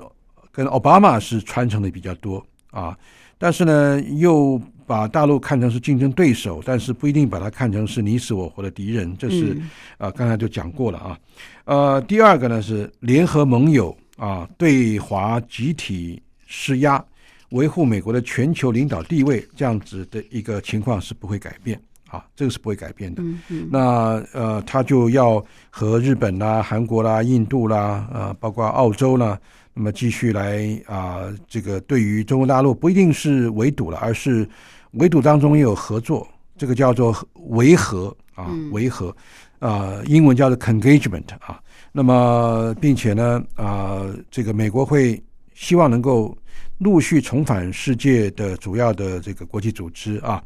[0.52, 2.96] 跟奥巴马是传承的比较多啊，
[3.38, 11.18] 但是呢，又把大陆看成是竞争对手，但是不一定把它看成是你死我活的敌人，这是嗯啊，刚才就讲过了啊。
[11.64, 17.04] 呃，第二个呢是联合盟友啊，对华集体施压，
[17.51, 23.22] 维护美国的全球领导地位，这样子的一个情况是不会改变啊，这个是不会改变的。
[23.22, 29.38] 嗯嗯那呃，他就要和日本啦、韩国啦、印度啦，呃，包括澳洲啦，
[29.72, 34.49] 那么继续来啊、这个对于中国大陆不一定是围堵了，而是
[34.92, 36.26] 围堵当中也有合作，
[36.57, 37.16] 这个叫做
[37.49, 39.14] 维和啊嗯，维和，
[39.59, 41.61] 啊，英文叫做 engagement 啊。
[41.92, 45.20] 那么，并且呢，啊、这个美国会
[45.55, 46.36] 希望能够
[46.78, 50.42] 陆续重返世界的主要的这个国际组织啊，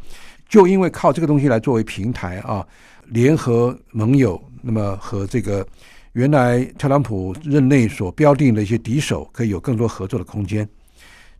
[0.48, 2.66] 就因为靠这个东西来作为平台啊，
[3.06, 5.66] 联合盟友，那么和这个
[6.12, 10.68] 原来特朗普任内所标定的一些敌手，可以有更多合作的空间。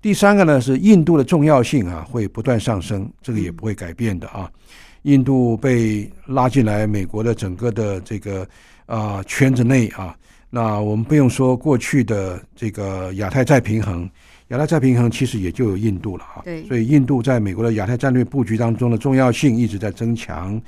[0.00, 4.50] 第三个呢是印度的重要性啊会不断上升，这个也不会改变的啊。
[5.02, 8.46] 印度被拉进来美国的整个的这个
[8.86, 10.14] 啊、圈子内啊，
[10.54, 14.06] 那我们不用说过去的这个亚太再平衡，
[14.48, 16.42] 亚太再平衡其实也就有印度了哈。
[16.44, 20.60] 对所以印度在美国的亚太战略布局当中的重要性一直在增强。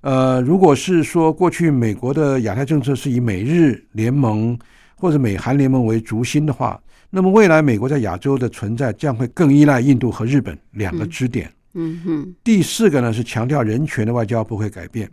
[0.00, 4.58] 呃，如果是说过去美国的亚太政策是以美日联盟
[4.96, 11.48] 或者美韩联盟为轴心的话，那么未来美国在亚洲的存在将会更依赖印度和日本两个支点。
[11.74, 15.08] 嗯哼第四个呢是强调人权的外交不会改变，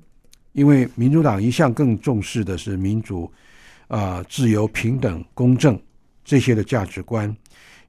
[0.54, 3.32] 因为民主党一向更重视的是民主、
[3.90, 5.78] 啊、自由、平等、公正
[6.24, 7.36] 这些的价值观，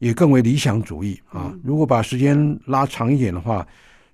[0.00, 1.54] 也更为理想主义啊。
[1.62, 3.64] 如果把时间拉长一点的话，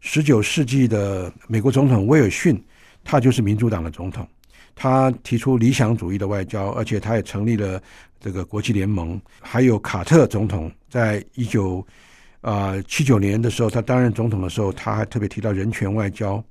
[0.01, 2.63] 十九世纪的美国总统威尔逊，
[3.03, 4.29] 他就是民主党的总统，
[4.75, 7.81] 他提出理想主义的外交，而且他也成立了
[8.19, 9.21] 这个国际联盟。
[9.41, 11.87] 还有卡特总统在一九
[12.41, 16.45] 啊七九年的时候，他担任总统的时候，他还特别提到人权外交。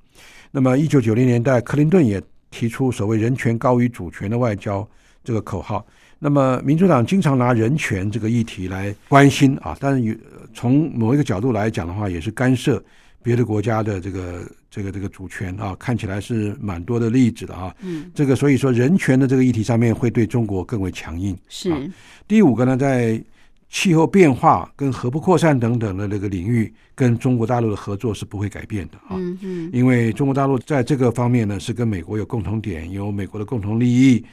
[0.50, 4.88] 那么一九九零年代，克林顿也提出所谓“人权高于主权”的外交
[5.26, 5.84] 这个口号。
[6.18, 10.14] 那么民主党经常拿人权这个议题来关心啊，但是有
[10.54, 12.82] 从某一个角度来讲的话，也是干涉
[13.22, 17.74] 别的国家的这个这个这个主权啊，看起来是蛮多的例子的啊。
[17.82, 21.36] 嗯，这个所以说人权的这个议题上面会对中国更为强硬。
[21.48, 21.78] 是啊
[22.26, 23.22] 第五个呢，在
[23.68, 29.16] 气候变化跟核不扩散等等的那个领域，跟中国大陆的合作是不会改变的啊。
[29.16, 34.24] 嗯嗯因为中国大陆在这个方面呢，是跟美国有共同点，有美国的共同利益，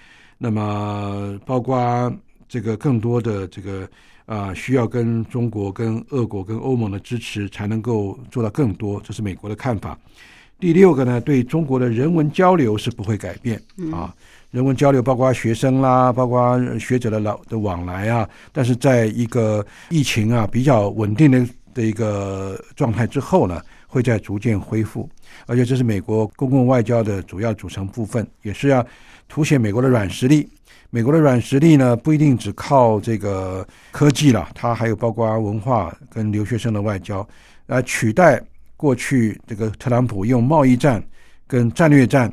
[0.43, 2.13] 那么包括
[2.49, 3.87] 这个更多的这个
[4.25, 9.97] 啊、需要跟中国、跟俄国、跟欧盟的支持，才能够做到更多，这是美国的看法。
[10.59, 13.61] 第六个呢，对中国的人文交流是不会改变
[13.93, 14.13] 啊，
[14.51, 25.09] 人文交流包括学生啦，包括学者的老的往来啊，但是在一个疫情啊比较稳定的的一个状态之后呢，会在逐渐恢复，
[25.45, 28.85] 而且这是美国公共外交的主要组成部分，也是要
[29.27, 30.47] 凸显美国的软实力。
[30.89, 37.27] 美国的软实力呢，不一定只靠这个科技了，它还有包括文化跟留学生的外交，
[37.65, 38.39] 来取代
[38.77, 41.03] 过去这个特朗普用贸易战
[41.47, 42.31] 跟战略战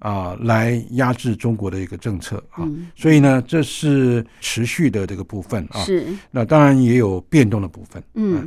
[0.00, 2.64] 啊、来压制中国的一个政策啊。
[2.64, 5.84] 嗯所以呢，这是持续的这个部分啊。
[5.84, 8.02] 是那当然也有变动的部分。
[8.14, 8.46] 嗯，好，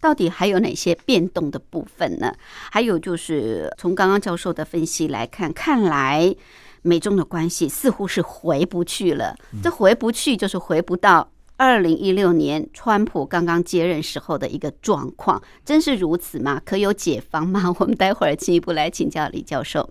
[0.00, 2.34] 到底还有哪些变动的部分呢？
[2.70, 6.34] 还有就是从刚刚教授的分析来看，看来
[6.82, 9.36] 美中的关系似乎是回不去了。
[9.62, 11.30] 这回不去，就是回不到。
[11.56, 16.58] 二零一六年，川普刚刚接任时候的一个状况，真是如此吗？
[16.64, 17.72] 可有解方吗？
[17.78, 19.90] 我们待会儿进一步来请教李教授。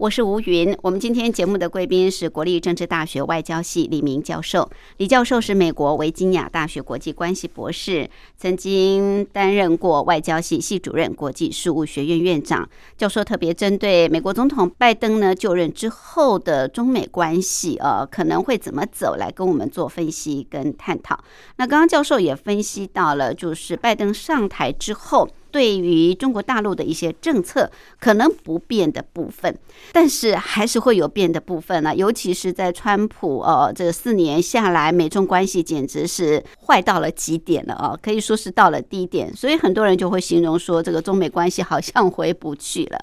[0.00, 0.74] 我是吴云。
[0.80, 4.66] 我们今天节目的贵宾是国立政治大学外交系李明教授。
[4.96, 12.66] 李教授是美国维吉尼亚大学国际关系博士，曾经担任过外交系系主任、国际事务学院院长。
[12.96, 21.22] 教授特别针对美国总统拜登呢就任之后的中美关系，呃，可能会怎么走，来跟我们做分析跟探讨。
[21.58, 25.28] 那刚刚教授也分析到了，就是拜登上台之后。
[25.52, 29.56] 对于中国大陆的一些政策可能不变的部分，
[29.92, 31.94] 但是还是会有变的部分呢。
[31.94, 39.34] 尤其是在川普呃这四年下来，美中关系简直是坏到了极点了啊，可以说是到了低点。
[39.34, 42.98] 所以很多人就会形容说，这个中美关系好像回不去了。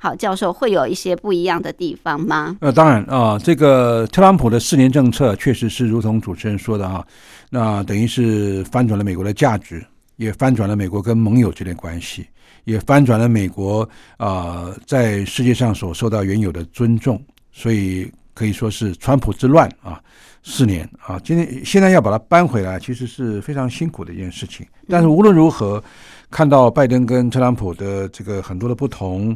[0.00, 2.56] 好，教授会有一些不一样的地方吗？
[2.60, 7.04] 呃，当然啊，这个特朗普的四年政策确实是如同主持人说的啊，
[7.50, 9.84] 那等于是翻转了美国的价值。
[10.20, 12.26] 也翻转了美国跟盟友之间关系，
[12.64, 17.18] 也翻转了美国啊在世界上所受到原有的尊重，
[17.50, 19.98] 所以可以说是川普之乱啊
[20.42, 24.66] 四年啊，今天现在要把它搬回来，其实是非常辛苦的一件事情。
[24.86, 25.82] 但是无论如何，
[26.30, 29.34] 看到拜登跟特朗普的这个很多的不同。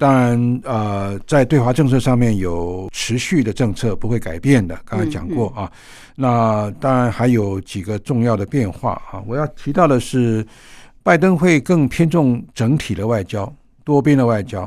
[0.00, 5.70] 当然，呃，在对华政策上面有持续的政策不会改变的，刚才讲过啊。
[6.16, 9.22] 那当然还有几个重要的变化啊。
[9.26, 10.42] 我要提到的是，
[11.02, 13.52] 拜登会更偏重整体的外交，
[13.84, 14.66] 多边的外交。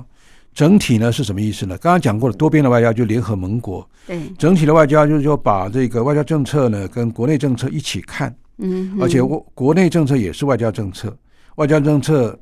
[0.53, 1.75] 整体呢是什么意思呢？
[1.79, 3.89] 刚刚讲过了，多边的外交就联合盟国。
[4.05, 8.31] 对，整体的外交就是说把这个外交政策呢跟国内政策一起看。
[8.59, 11.11] 嗯，而且国国内政策也是外交政策，
[11.55, 12.37] 外交政策。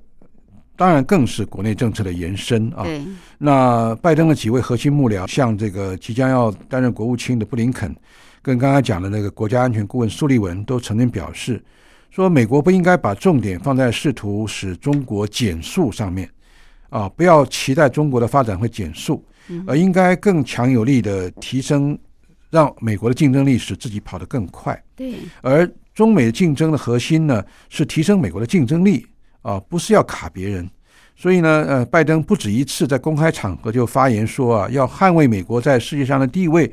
[0.82, 2.84] 当然，更是国内政策的延伸啊。
[3.38, 7.96] 那拜登的几位核心幕僚，像这个即将要担任国务卿的布林肯，
[8.42, 11.64] 跟刚才讲的那个国家安全顾问苏利文，都曾经表示
[12.10, 16.28] 说，美国不应该把重点放在试图使中国减速上面
[16.90, 19.24] 啊，不要期待中国的发展会减速，
[19.68, 21.96] 而应该更强有力的提升，
[22.50, 24.84] 让美国的竞争力使自己跑得更快。
[24.96, 25.14] 对。
[25.44, 29.06] 而中美竞争的核心呢，是提升美国的竞争力。
[29.42, 30.70] 啊，不是要卡别人，
[31.16, 36.72] 所以呢，呃，拜登不止一次在公开场合就发言说啊，要捍卫美国在世界上的地位，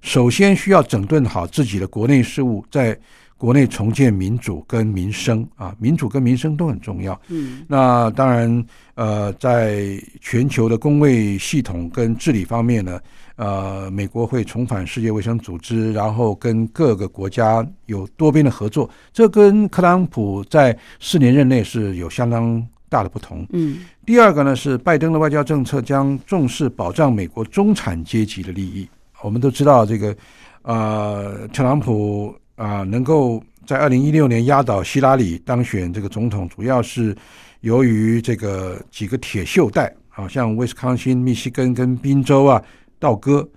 [0.00, 2.98] 首先需要整顿好自己的国内事务，在
[3.36, 7.20] 国内重建民主跟民生啊，民主跟民生都很重要。
[7.28, 8.64] 嗯，那当然，
[8.94, 13.00] 呃，在全球的工卫系统跟治理方面呢。
[13.38, 23.46] 呃，美国会重返世界卫生组织，然后跟各个国家有多边的合作，这跟特朗普在四年任内是有相当大的不同。
[23.50, 28.88] 嗯，第二个呢是拜登的外交政策将重视保障美国中产阶级的利益。
[29.22, 30.16] 我们都知道，这个
[30.62, 37.16] 呃，特朗普啊能够在二零一六年压倒希拉里当选这个总统，主要是
[37.60, 42.60] 由于这个几个铁锈带，啊，像威斯康星、密西根跟宾州啊。
[42.98, 43.48] 倒戈，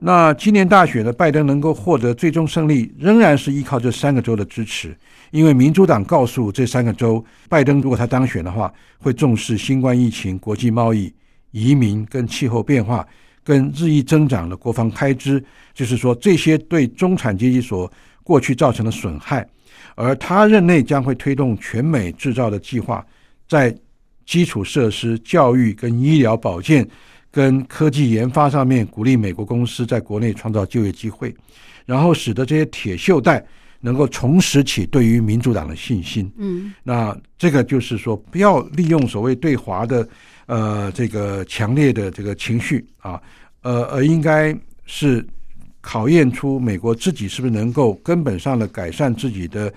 [0.00, 4.96] 那今年大选的拜登能够获得最终胜利，仍然是依靠这三个州的支持。
[5.30, 11.12] 因为民主党告诉这三个州，拜登如果他当选的话，会重视新冠疫情、国际贸易、
[11.50, 13.06] 移民跟气候变化，
[13.44, 15.42] 跟日益增长的国防开支，
[15.74, 17.90] 就是说这些对中产阶级所
[18.24, 19.46] 过去造成的损害。
[19.94, 23.04] 而他任内将会推动全美制造的计划，
[23.46, 23.76] 在
[24.24, 26.88] 基础设施、教育跟医疗保健。
[27.30, 31.34] 跟科技研发上面鼓励美国公司在国内创造就业机会，
[31.86, 33.44] 然后使得这些铁锈带
[33.80, 36.30] 能够重拾起对于民主党的信心。
[36.36, 40.08] 嗯，那这个就是说，不要利用所谓对华的
[40.46, 43.20] 呃这个强烈的这个情绪啊，
[43.62, 44.56] 呃，而应该
[44.86, 45.24] 是
[45.80, 49.72] 考验出美国自己是不是能够根本上的改善自己的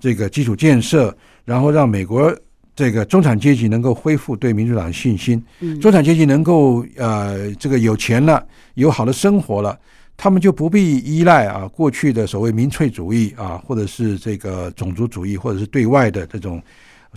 [0.00, 2.36] 这个基础建设，然后让美国。
[2.76, 5.42] 这个中产阶级能够恢复对民主党的信心，
[5.80, 9.76] 中产阶级能够呃这个有钱了，有好的生活了，
[10.14, 16.62] 他们就不必依赖啊过去的所谓民粹主义啊，或者是这个种族主义，或者是对外的这种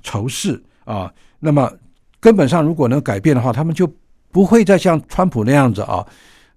[0.01, 1.13] 仇视啊。
[1.41, 1.69] 那么
[2.21, 3.85] 根本上如果能改变的话，他们就
[4.31, 6.05] 不会再像川普那样子啊，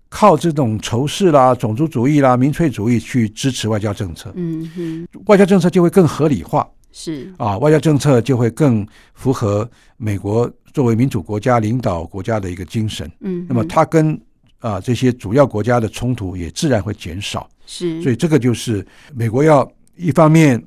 [0.08, 4.32] 靠这种仇视啦、种族主义啦、民粹主义去支持外交政策。
[4.36, 6.68] 嗯哼，外交政策就会更合理化。
[6.92, 13.10] 是啊，外交政策就会更符合美国作为民主国家领导国家的一个精神。
[13.20, 14.20] 嗯，那么它跟
[14.58, 17.48] 啊这些主要国家的冲突也自然会减少。
[17.66, 20.62] 是，所以这个就是美国要一方面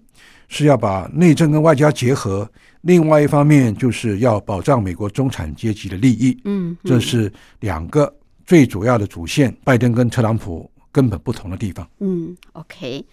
[0.47, 2.49] 是要把内政跟外交结合，
[2.81, 6.37] 另外一方面就是要保障美国中产阶级的利益。
[6.45, 8.11] 嗯，这是两个
[8.45, 11.87] 最主要的主线，拜登跟特朗普根本不同的地方。
[11.99, 13.05] 嗯，OK，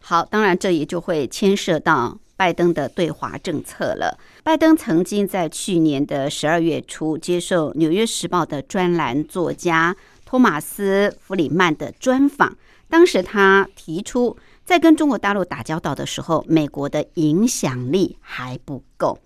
[0.00, 2.18] 好，当然这也就会牵涉到。
[2.40, 4.18] 拜登的对华政策了。
[4.42, 12.56] 拜登曾经在去年的十二月初接受《纽约时报》的专栏作家托马斯·弗里曼的专访，
[12.88, 19.18] 当时他提出，在跟中国大陆打交道的时候，美国的影响力还不够。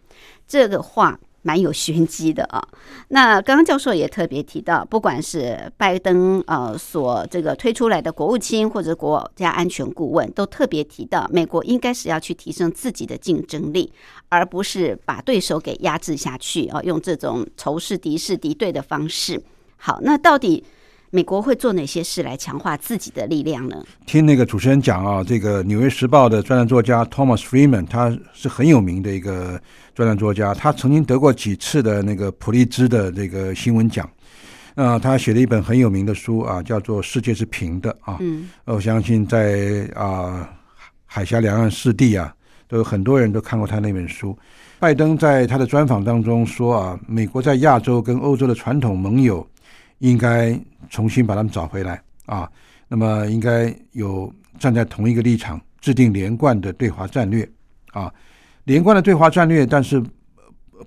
[0.48, 1.20] 这个话。
[1.44, 2.60] 蛮有玄机的啊！
[3.08, 13.92] 那刚刚教授也特别提到，不管是拜登呃所这个推出来的国务卿或者国家安全顾问，都特别提到，美国应该是要去提升自己的竞争力，
[14.30, 19.40] 而不是把对手给压制下去啊，用这种仇视敌视敌对的方式。
[19.76, 20.64] 好，那到底？
[21.14, 23.80] 美国会做哪些事来强化自己的力量呢？
[24.04, 29.60] 听那个主持人讲啊，这个《纽约时报》的专栏作家 Thomas Freeman，他是很有名的一个
[29.94, 34.10] 专栏作家，他曾经得过几次的那个普利兹的这个新闻奖。
[34.74, 38.16] 啊，他写了一本很有名的书啊，叫做《世界是平的》啊。
[38.18, 40.50] 嗯，我相信在啊
[41.06, 42.34] 海峡两岸四地啊，
[42.66, 44.36] 都有很多人都看过他那本书。
[44.80, 49.46] 拜登在他的专访当中说啊，美国在亚洲跟欧洲的传统盟友。
[49.98, 50.58] 应该
[50.90, 52.50] 重新把他们找回来啊！
[52.88, 57.48] 那么应该有站在同一个立场，制定连贯的对华战略
[57.92, 58.12] 啊！
[58.64, 60.02] 连贯的对华战略，但是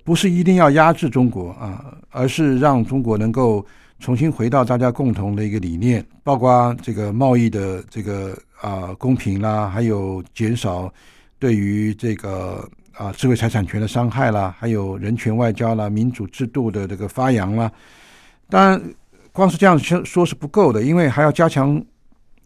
[0.04, 3.64] 不是一定要压制中国啊，而是让中国能够
[3.98, 10.92] 重新回到大家共同的一个理念，包括这个贸易的这个啊公平啦，还有减少
[11.38, 17.70] 对于这个啊智慧财产权的伤害啦，还有人权外交啦、民主制度的这个发扬啦，
[18.48, 18.94] 当然。
[19.30, 21.80] 光是这样说说是不够的，因为还要加强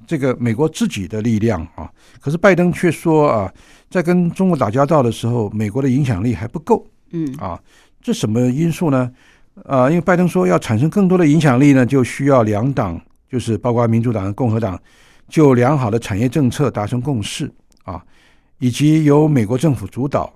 [0.06, 1.90] 这个美国自己的力量啊。
[2.20, 3.50] 可是拜登却说啊，
[3.88, 6.86] 在跟中国打交道的时候，美国的影响力还不够。
[7.12, 7.58] 嗯啊，
[8.02, 9.10] 这什么因素呢？
[9.64, 13.00] 啊，因为拜登说要产生更多的影响力呢，就需要两党，
[13.30, 14.78] 就是包括民主党和共和党，
[15.30, 17.50] 就良好的产业政策达成共识
[17.84, 18.04] 啊，
[18.58, 20.30] 以及由美国政府主导。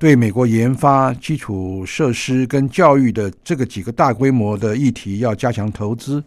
[0.00, 6.24] 对美国研发基础设施跟教育的这个几个大规模的议题要加强投资，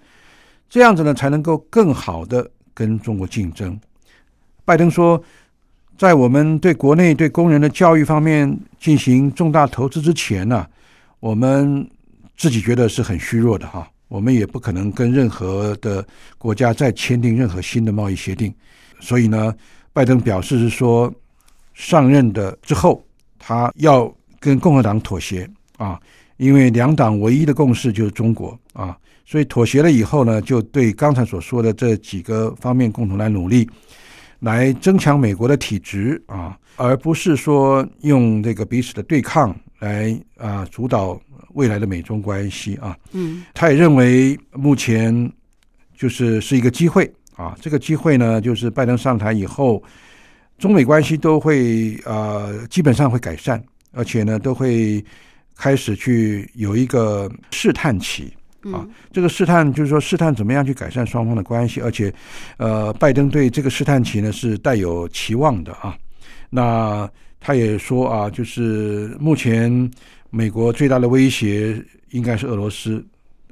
[0.69, 3.75] 这样子呢才能够更好的跟中国竞争。
[4.63, 5.19] 拜登说，
[5.97, 10.67] 在我们对国内对工人的教育方面进行重大投资之前呢，
[11.19, 11.89] 我们
[12.37, 16.05] 自己觉得是很虚弱的哈，我们也不可能跟任何的
[16.37, 18.53] 国家再签订任何新的贸易协定。
[18.99, 19.51] 所以呢，
[19.91, 21.11] 拜登表示是说，
[21.73, 23.03] 上任的之后。
[23.45, 25.99] 他要跟共和党妥协啊，
[26.37, 33.69] 因为两党唯一的共识就是中国啊，所以妥协了以后呢，就对刚才所说的这几个方面共同来努力，
[34.39, 41.19] 来增强美国的体质啊，而不是说用这个彼此的对抗来啊主导
[41.49, 42.97] 未来的美中关系啊。
[43.11, 45.31] 嗯，他也认为目前
[45.97, 49.83] 就是是一个机会啊，这个机会呢，就是拜登上台以后。
[50.59, 55.03] 中美关系都会呃基本上会改善，而且呢都会
[55.57, 58.33] 开始去有一个试探期
[58.71, 58.87] 啊。
[59.11, 62.13] 这个试探就是说试探怎么样去改善双方的关系，而且
[62.57, 65.97] 呃拜登对这个试探期呢是带有期望的啊。
[66.49, 67.09] 那
[67.41, 69.91] 他也说啊，就是目前
[70.29, 73.05] 美国最大的威胁应该是俄罗斯。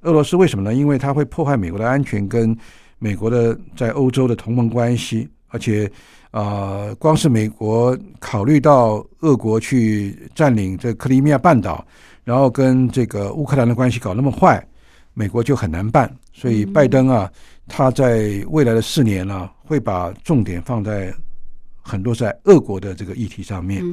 [0.03, 0.73] 俄罗斯为什么呢？
[0.73, 2.55] 因为它会破坏美国的安全跟
[2.99, 5.91] 美国的在欧洲的同盟关系，而且。
[6.31, 11.85] 啊，光是美国考虑到俄国去占领这克里米亚半岛，
[12.23, 14.65] 然后跟这个乌克兰的关系搞那么坏，
[15.13, 16.09] 美国就很难办。
[16.33, 17.29] 所以拜登啊，
[17.67, 21.13] 他在未来的四年呢，会把重点放在
[21.81, 23.83] 很多在俄国的这个议题上面。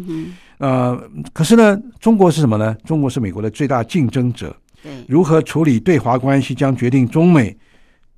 [0.59, 0.97] 呃，
[1.33, 2.75] 可是呢，中国是什么呢？
[2.85, 4.57] 中国是美国的最大竞争者。
[5.09, 7.55] 如何处理对华关系，将决定中美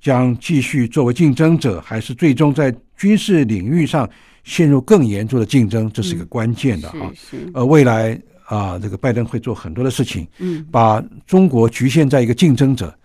[0.01, 2.75] 将继续作为竞争者，还是最终在。
[2.97, 4.07] 军事领域上
[4.43, 7.11] 陷入更严重的竞争，这是一个关键的啊。
[7.51, 12.95] 呃，未来啊，这个拜登会做很多的事情，嗯，把中国局限在一个竞争者，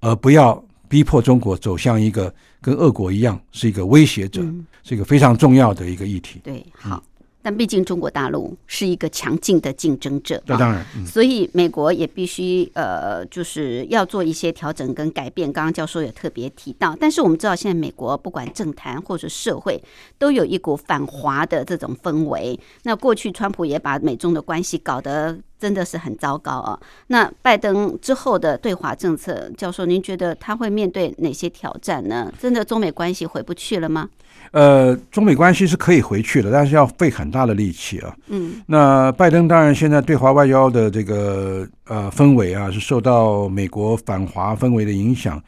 [0.00, 4.42] 而不要逼迫中国走向一个跟俄国一样是一个威胁者，
[4.82, 6.40] 是一个非常重要的一个议题。
[6.42, 7.00] 对，好。
[7.44, 15.52] 但毕竟中国大陆是一个强劲的竞争者，那当然，所以美国也必须呃，就是要做一些调整跟改变。
[15.52, 19.78] 刚刚教授也特别提到，但是我们知道现在美国不管政坛或者社会，
[20.18, 22.58] 都有一股反华的这种氛围。
[22.84, 26.78] 那过去川普也把美中的关系搞得真的是很糟糕啊。
[27.06, 32.30] 那拜登之后的对华政策，教授您觉得他会面对哪些挑战呢？
[32.38, 34.10] 真的中美关系回不去了吗？
[34.50, 38.14] 呃，中美关系是可以回去的，但是要费很大的力气啊。
[38.26, 45.42] 嗯，那拜登当然现在对华外交的这个呃氛围啊，是受到美国反华氛围的影响，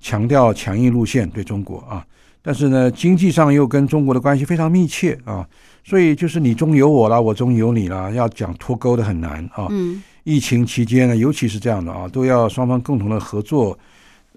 [0.00, 2.04] 强调强硬路线对中国啊。
[2.42, 5.46] 但是呢，经济上又跟中国的关系非常密切啊，
[5.84, 9.66] 所以就是你中有我啦，我中有你啦，要讲脱钩的很难啊。
[9.70, 13.76] 嗯疫情期间呢，尤其是这样的啊，都要双方共同的合作。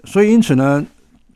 [0.06, 0.84] 所以因此呢，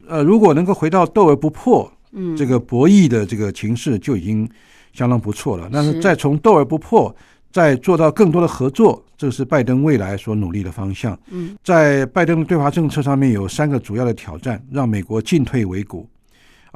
[0.07, 4.49] 呃，如果能够回到斗而不破嗯，这个博弈的这个情势，就已经
[4.93, 5.69] 相当不错了。
[5.71, 7.13] 但是是再从斗而不破，
[7.51, 11.19] 再做到更多的合作，这是拜登未来所努力的方向。
[11.29, 16.07] 嗯在拜登的对华政策上面有三个主要的挑战，让美国进退维谷，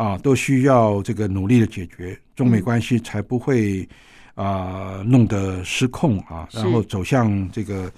[0.01, 3.87] 啊，都需要这个努力的解决，中美嗯关系才不会
[4.33, 7.91] 啊、弄得失控啊，然后走向这个、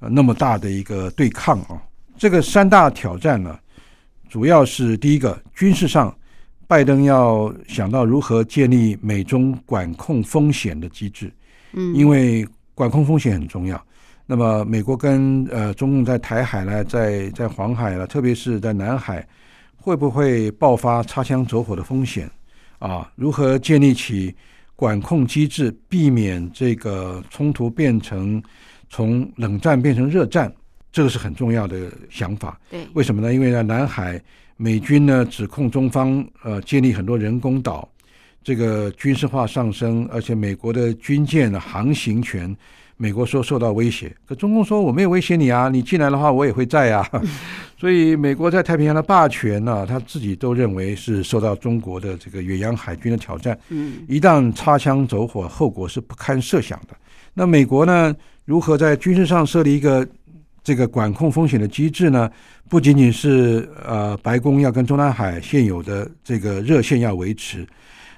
[0.00, 1.80] 呃、那么大的一个对抗啊。
[2.18, 3.58] 这个三大挑战呢，
[4.28, 6.14] 主要是第一个军事上，
[6.66, 11.32] 拜登要想到如何建立美中管控风险的机制。
[11.72, 13.82] 嗯，因为管控风险很重要。
[14.26, 19.26] 那么，美国跟呃中共在台海呢，在在黄海了，特别是在南海，
[19.86, 22.28] 会不会爆发擦枪走火的风险
[22.80, 23.08] 啊？
[23.14, 24.34] 如何建立起
[24.74, 28.42] 管控机制，避免这个冲突变成
[28.90, 30.52] 从冷战变成热战？
[30.90, 32.60] 这个是很重要的想法。
[32.68, 33.32] 对，为什么呢？
[33.32, 34.20] 因为在南海，
[34.56, 37.88] 美军呢指控中方呃建立很多人工岛，
[38.42, 42.52] 这个军事化上升，而且美国的军舰的航行权，
[42.96, 47.08] 美国说受到威胁，可中共说我没有威胁你啊，你进来的话我也会在啊，
[47.78, 56.96] 所以美国在太平洋的霸权呢、他自己都认为是受到中国的这个远洋海军的挑战，嗯一旦擦枪走火，后果是不堪设想的。
[57.34, 58.16] 那美国呢，
[58.46, 60.08] 如何在军事上设立一个
[60.64, 62.30] 这个管控风险的机制呢？
[62.68, 67.64] 不仅仅是呃，白宫要跟中南海现有的这个热线要维持，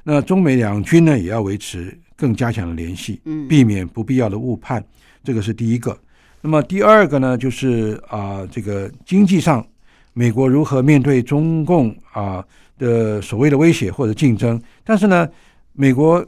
[0.04, 4.82] 那中美两军呢也要维持更加强的联系，嗯，避免不必要的误判，
[5.22, 5.98] 这个是第一个。
[6.41, 9.66] 那么第二个呢，就是啊、这个经济上，
[10.12, 12.45] 美国如何面对中共啊、
[12.78, 14.61] 的所谓的威胁或者竞争？
[14.84, 15.28] 但是呢，
[15.72, 16.24] 美国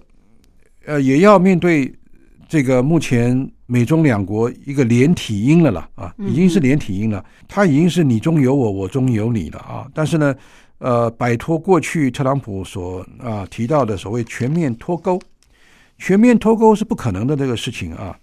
[0.84, 1.92] 呃也要面对
[2.48, 9.86] 这个目前美中两国一个连体婴了啦啊，嗯已经是连体婴了，它已经是你中有我，我中有你了啊。
[9.94, 10.34] 但是呢，
[10.78, 15.20] 呃，摆脱过去特朗普所啊提到的所谓全面脱钩，
[15.98, 18.18] 全面脱钩是不可能的这个事情啊。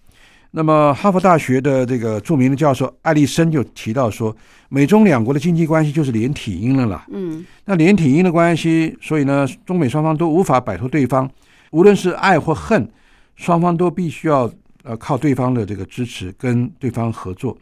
[0.52, 4.36] 那么，哈佛大学的这个著名的教授艾利森就提到说，
[4.70, 7.06] 美中两国的经济关系就是连体婴了啦。
[7.12, 11.30] 嗯那连体婴的关系，所以呢，中美双方都无法摆脱对方，
[11.72, 12.90] 无论是爱或恨，
[13.36, 14.50] 双方都必须要
[14.84, 17.56] 呃靠对方的这个支持跟对方合作。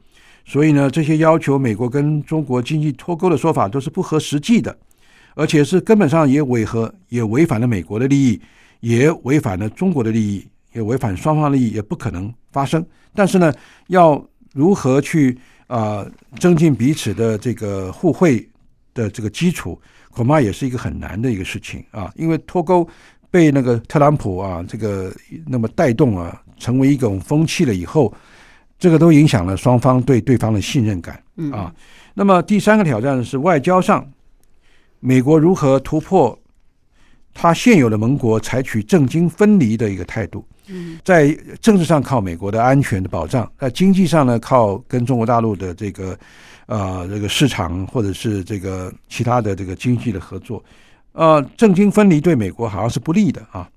[0.46, 4.78] 所以呢，这些要求美国跟中国经济脱钩的说法都是不合实际的，
[5.34, 8.40] 而且是根本上也违和，也违反了美国的利益，
[8.80, 10.46] 也违反了中国的利益，
[10.76, 12.86] 也违反双方利益，也不可能发生。
[13.14, 13.52] 但是呢，
[13.88, 14.24] 要
[14.54, 15.36] 如何去
[15.68, 18.48] 啊、呃增进彼此的这个互惠
[18.94, 22.88] 的这个基础，恐怕也是一个很难的一个事情啊，因为脱钩
[23.32, 25.12] 被那个特朗普啊这个
[25.48, 28.14] 那么带动啊，成为一种风气了以后，
[28.78, 31.74] 这个都影响了双方对对方的信任感嗯啊。
[32.14, 34.06] 那么第三个挑战是外交上，
[35.00, 36.38] 美国如何突破
[37.34, 40.46] 他现有的盟国采取政经分离的一个态度？
[40.68, 46.18] 嗯在政治上靠美国的安全的保障，在经济上呢靠跟中国大陆的这个
[46.66, 50.64] 呃这个市场或者是这个其他的这个经济的合作，
[51.14, 53.70] 呃，政经分离对美国好像是不利的啊。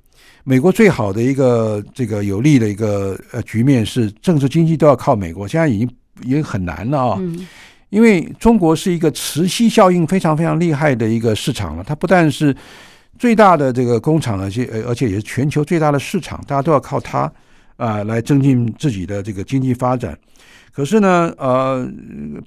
[0.44, 5.90] 美国最好的一个这个有利的一个呃局面是政治经济都要靠美国，现在已经
[6.22, 7.16] 已经很难了啊。
[7.20, 7.46] 嗯
[7.90, 12.54] 因为中国是一个磁吸效应非常非常厉害的一个市场了，它不但是
[13.18, 17.30] 最大的这个工厂，而且呃而且也是全球最大的市场，大家都要靠它
[17.76, 20.18] 啊、来增进自己的这个经济发展。
[20.72, 21.88] 可是呢，呃，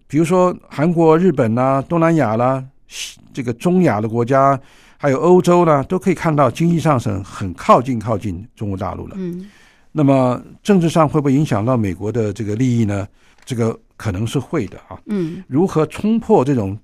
[0.07, 4.59] 比如说韩国、日本啦、东南亚啦、西这个中亚的国家，
[4.97, 9.15] 还有欧洲呢，都可以看到经济上是很靠近靠近中国大陆了。
[9.17, 9.49] 嗯
[9.93, 13.05] 那么政治上会不会影响到美国的这个利益呢？
[13.43, 14.97] 这个可能是会的啊。
[15.07, 16.77] 嗯如何冲破这种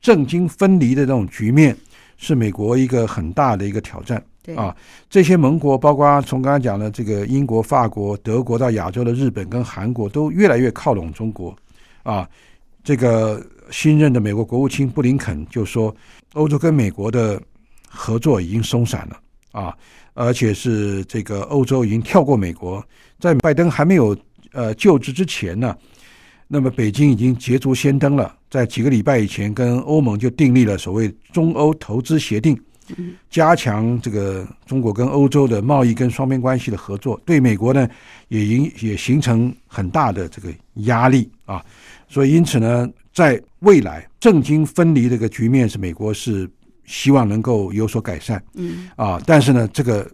[0.00, 1.76] 政经分离的这种局面，
[2.16, 4.74] 是美国一个很大的一个挑战对啊。
[5.08, 11.54] 这些盟国，包括从刚才讲的这个英国、法国、德国到亚洲的日本跟韩国，都越来越靠拢中国
[12.02, 12.28] 啊。
[12.82, 15.94] 这个新任的美国国务卿布林肯就说，
[16.34, 17.40] 欧洲跟美国的
[17.88, 19.18] 合作已经松散了
[19.52, 19.74] 啊，
[20.12, 22.84] 而且是这个欧洲已经跳过美国，
[23.18, 24.14] 在拜登还没有
[24.52, 25.74] 呃就职之前呢，
[26.46, 32.56] 那么北京已经捷足先登了，在几个礼拜以前跟欧盟就订立了所谓中欧投资协定，
[33.28, 37.88] 加强这个中国跟欧洲的贸易跟双边关系的合作，对美国呢
[38.28, 41.60] 也影也形成很大的这个压力啊，
[42.06, 46.48] 所以因此呢，在未来政经分离这个局面是美国是
[46.84, 48.40] 希望能够有所改善。
[48.54, 48.88] 嗯。
[48.94, 50.08] 啊，但是呢，这个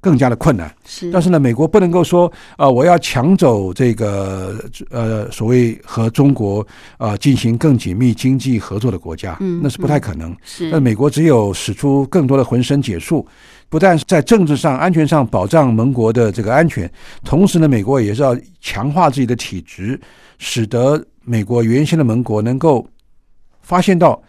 [0.00, 0.74] 更加的困难。
[0.84, 6.66] 是，但是呢，美国不能够说，呃，我要抢走这个呃所谓和中国
[6.98, 10.34] 呃进行更紧密经济合作的国家，嗯那是不太可能。
[10.42, 13.26] 是那美国只有使出更多的浑身解数，
[13.68, 16.90] 不但是在政治上、安全上保障盟国的这个安全，
[17.24, 20.00] 同时呢，美国也是要强化自己的体质，
[20.38, 22.86] 使得美国原先的盟国能够
[23.60, 24.20] 发现到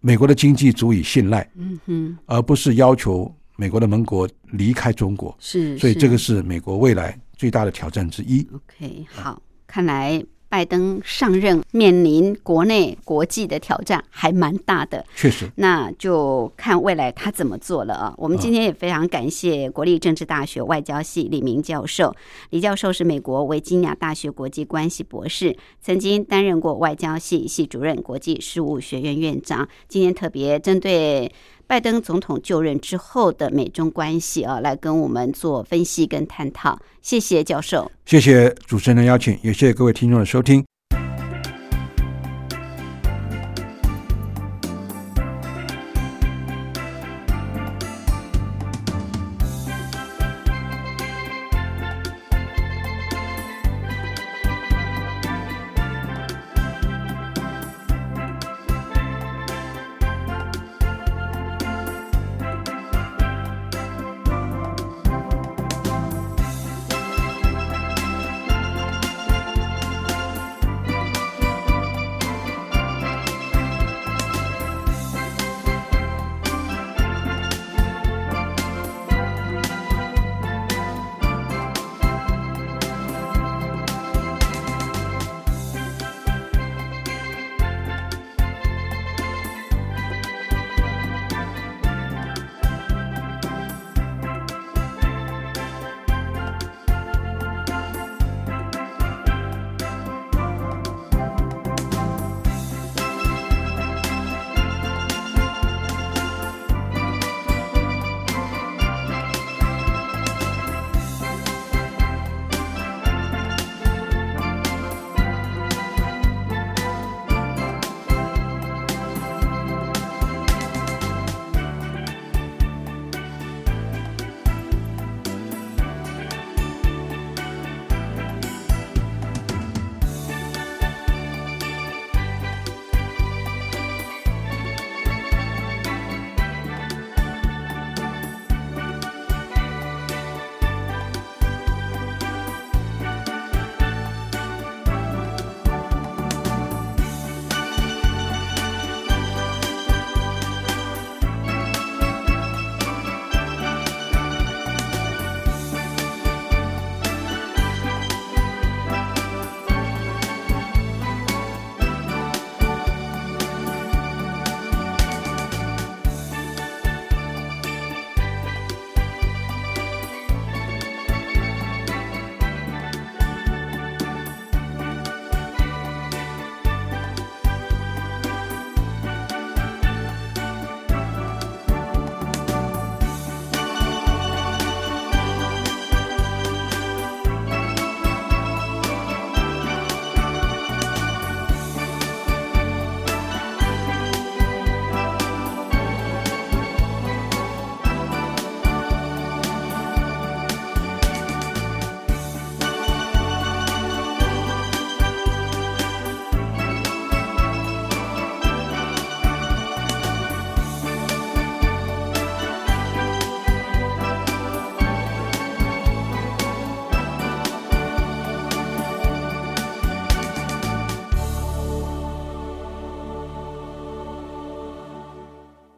[0.00, 3.30] 美国的经济足以信赖，嗯哼，而不是要求
[3.60, 5.36] 美国的盟国离开中国。
[5.38, 8.40] 是，所以这个是美国未来最大的挑战之一。
[8.54, 15.04] OK，好，看来拜登上任面临国内国际的挑战还蛮大的。
[15.14, 18.14] 确实，那就看未来他怎么做了啊！
[18.16, 22.16] 我们今天也非常感谢国立政治大学外交系李明教授。
[22.48, 29.68] 李教授是美国维吉尼亚大学国际关系博士，曾经担任过外交系系主任、国际事务学院院长。
[29.86, 31.30] 今天特别针对
[31.70, 36.76] 拜登总统就任之后的美中关系啊，来跟我们做分析跟探讨。
[37.00, 37.88] 谢谢教授。
[38.04, 40.69] 谢谢主持人的邀请，也谢谢各位听众的收听。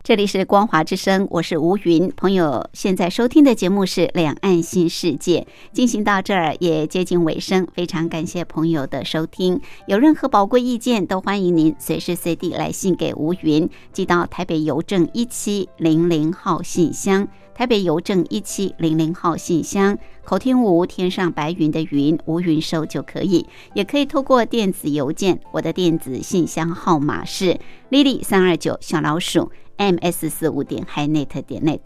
[0.05, 2.12] 这里是光华之声，我是吴云。
[2.16, 9.61] 朋友现在收听的节目是《两岸新世界》，进行到这儿也接近尾声，非常感谢朋友的收听。
[9.86, 17.28] 有任何宝贵意见，都欢迎您随时随地来信给吴云，寄到台北邮政一七零零号信箱。
[17.55, 29.53] 台北邮政一七零零号信箱，口听吴天上白云的云，吴云收就可以，也可以透过电子邮件，我的电子信箱号码是 lily 三二九小老鼠
[29.83, 31.80] ms 四五点 hi net 点 net。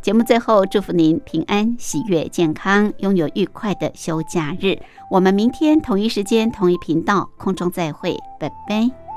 [0.00, 4.78] 节目最后祝福您平安、喜悦、健康，拥有愉快的休假日。
[5.10, 9.07] 我们明天同一时间、同一频道空中再会，拜拜。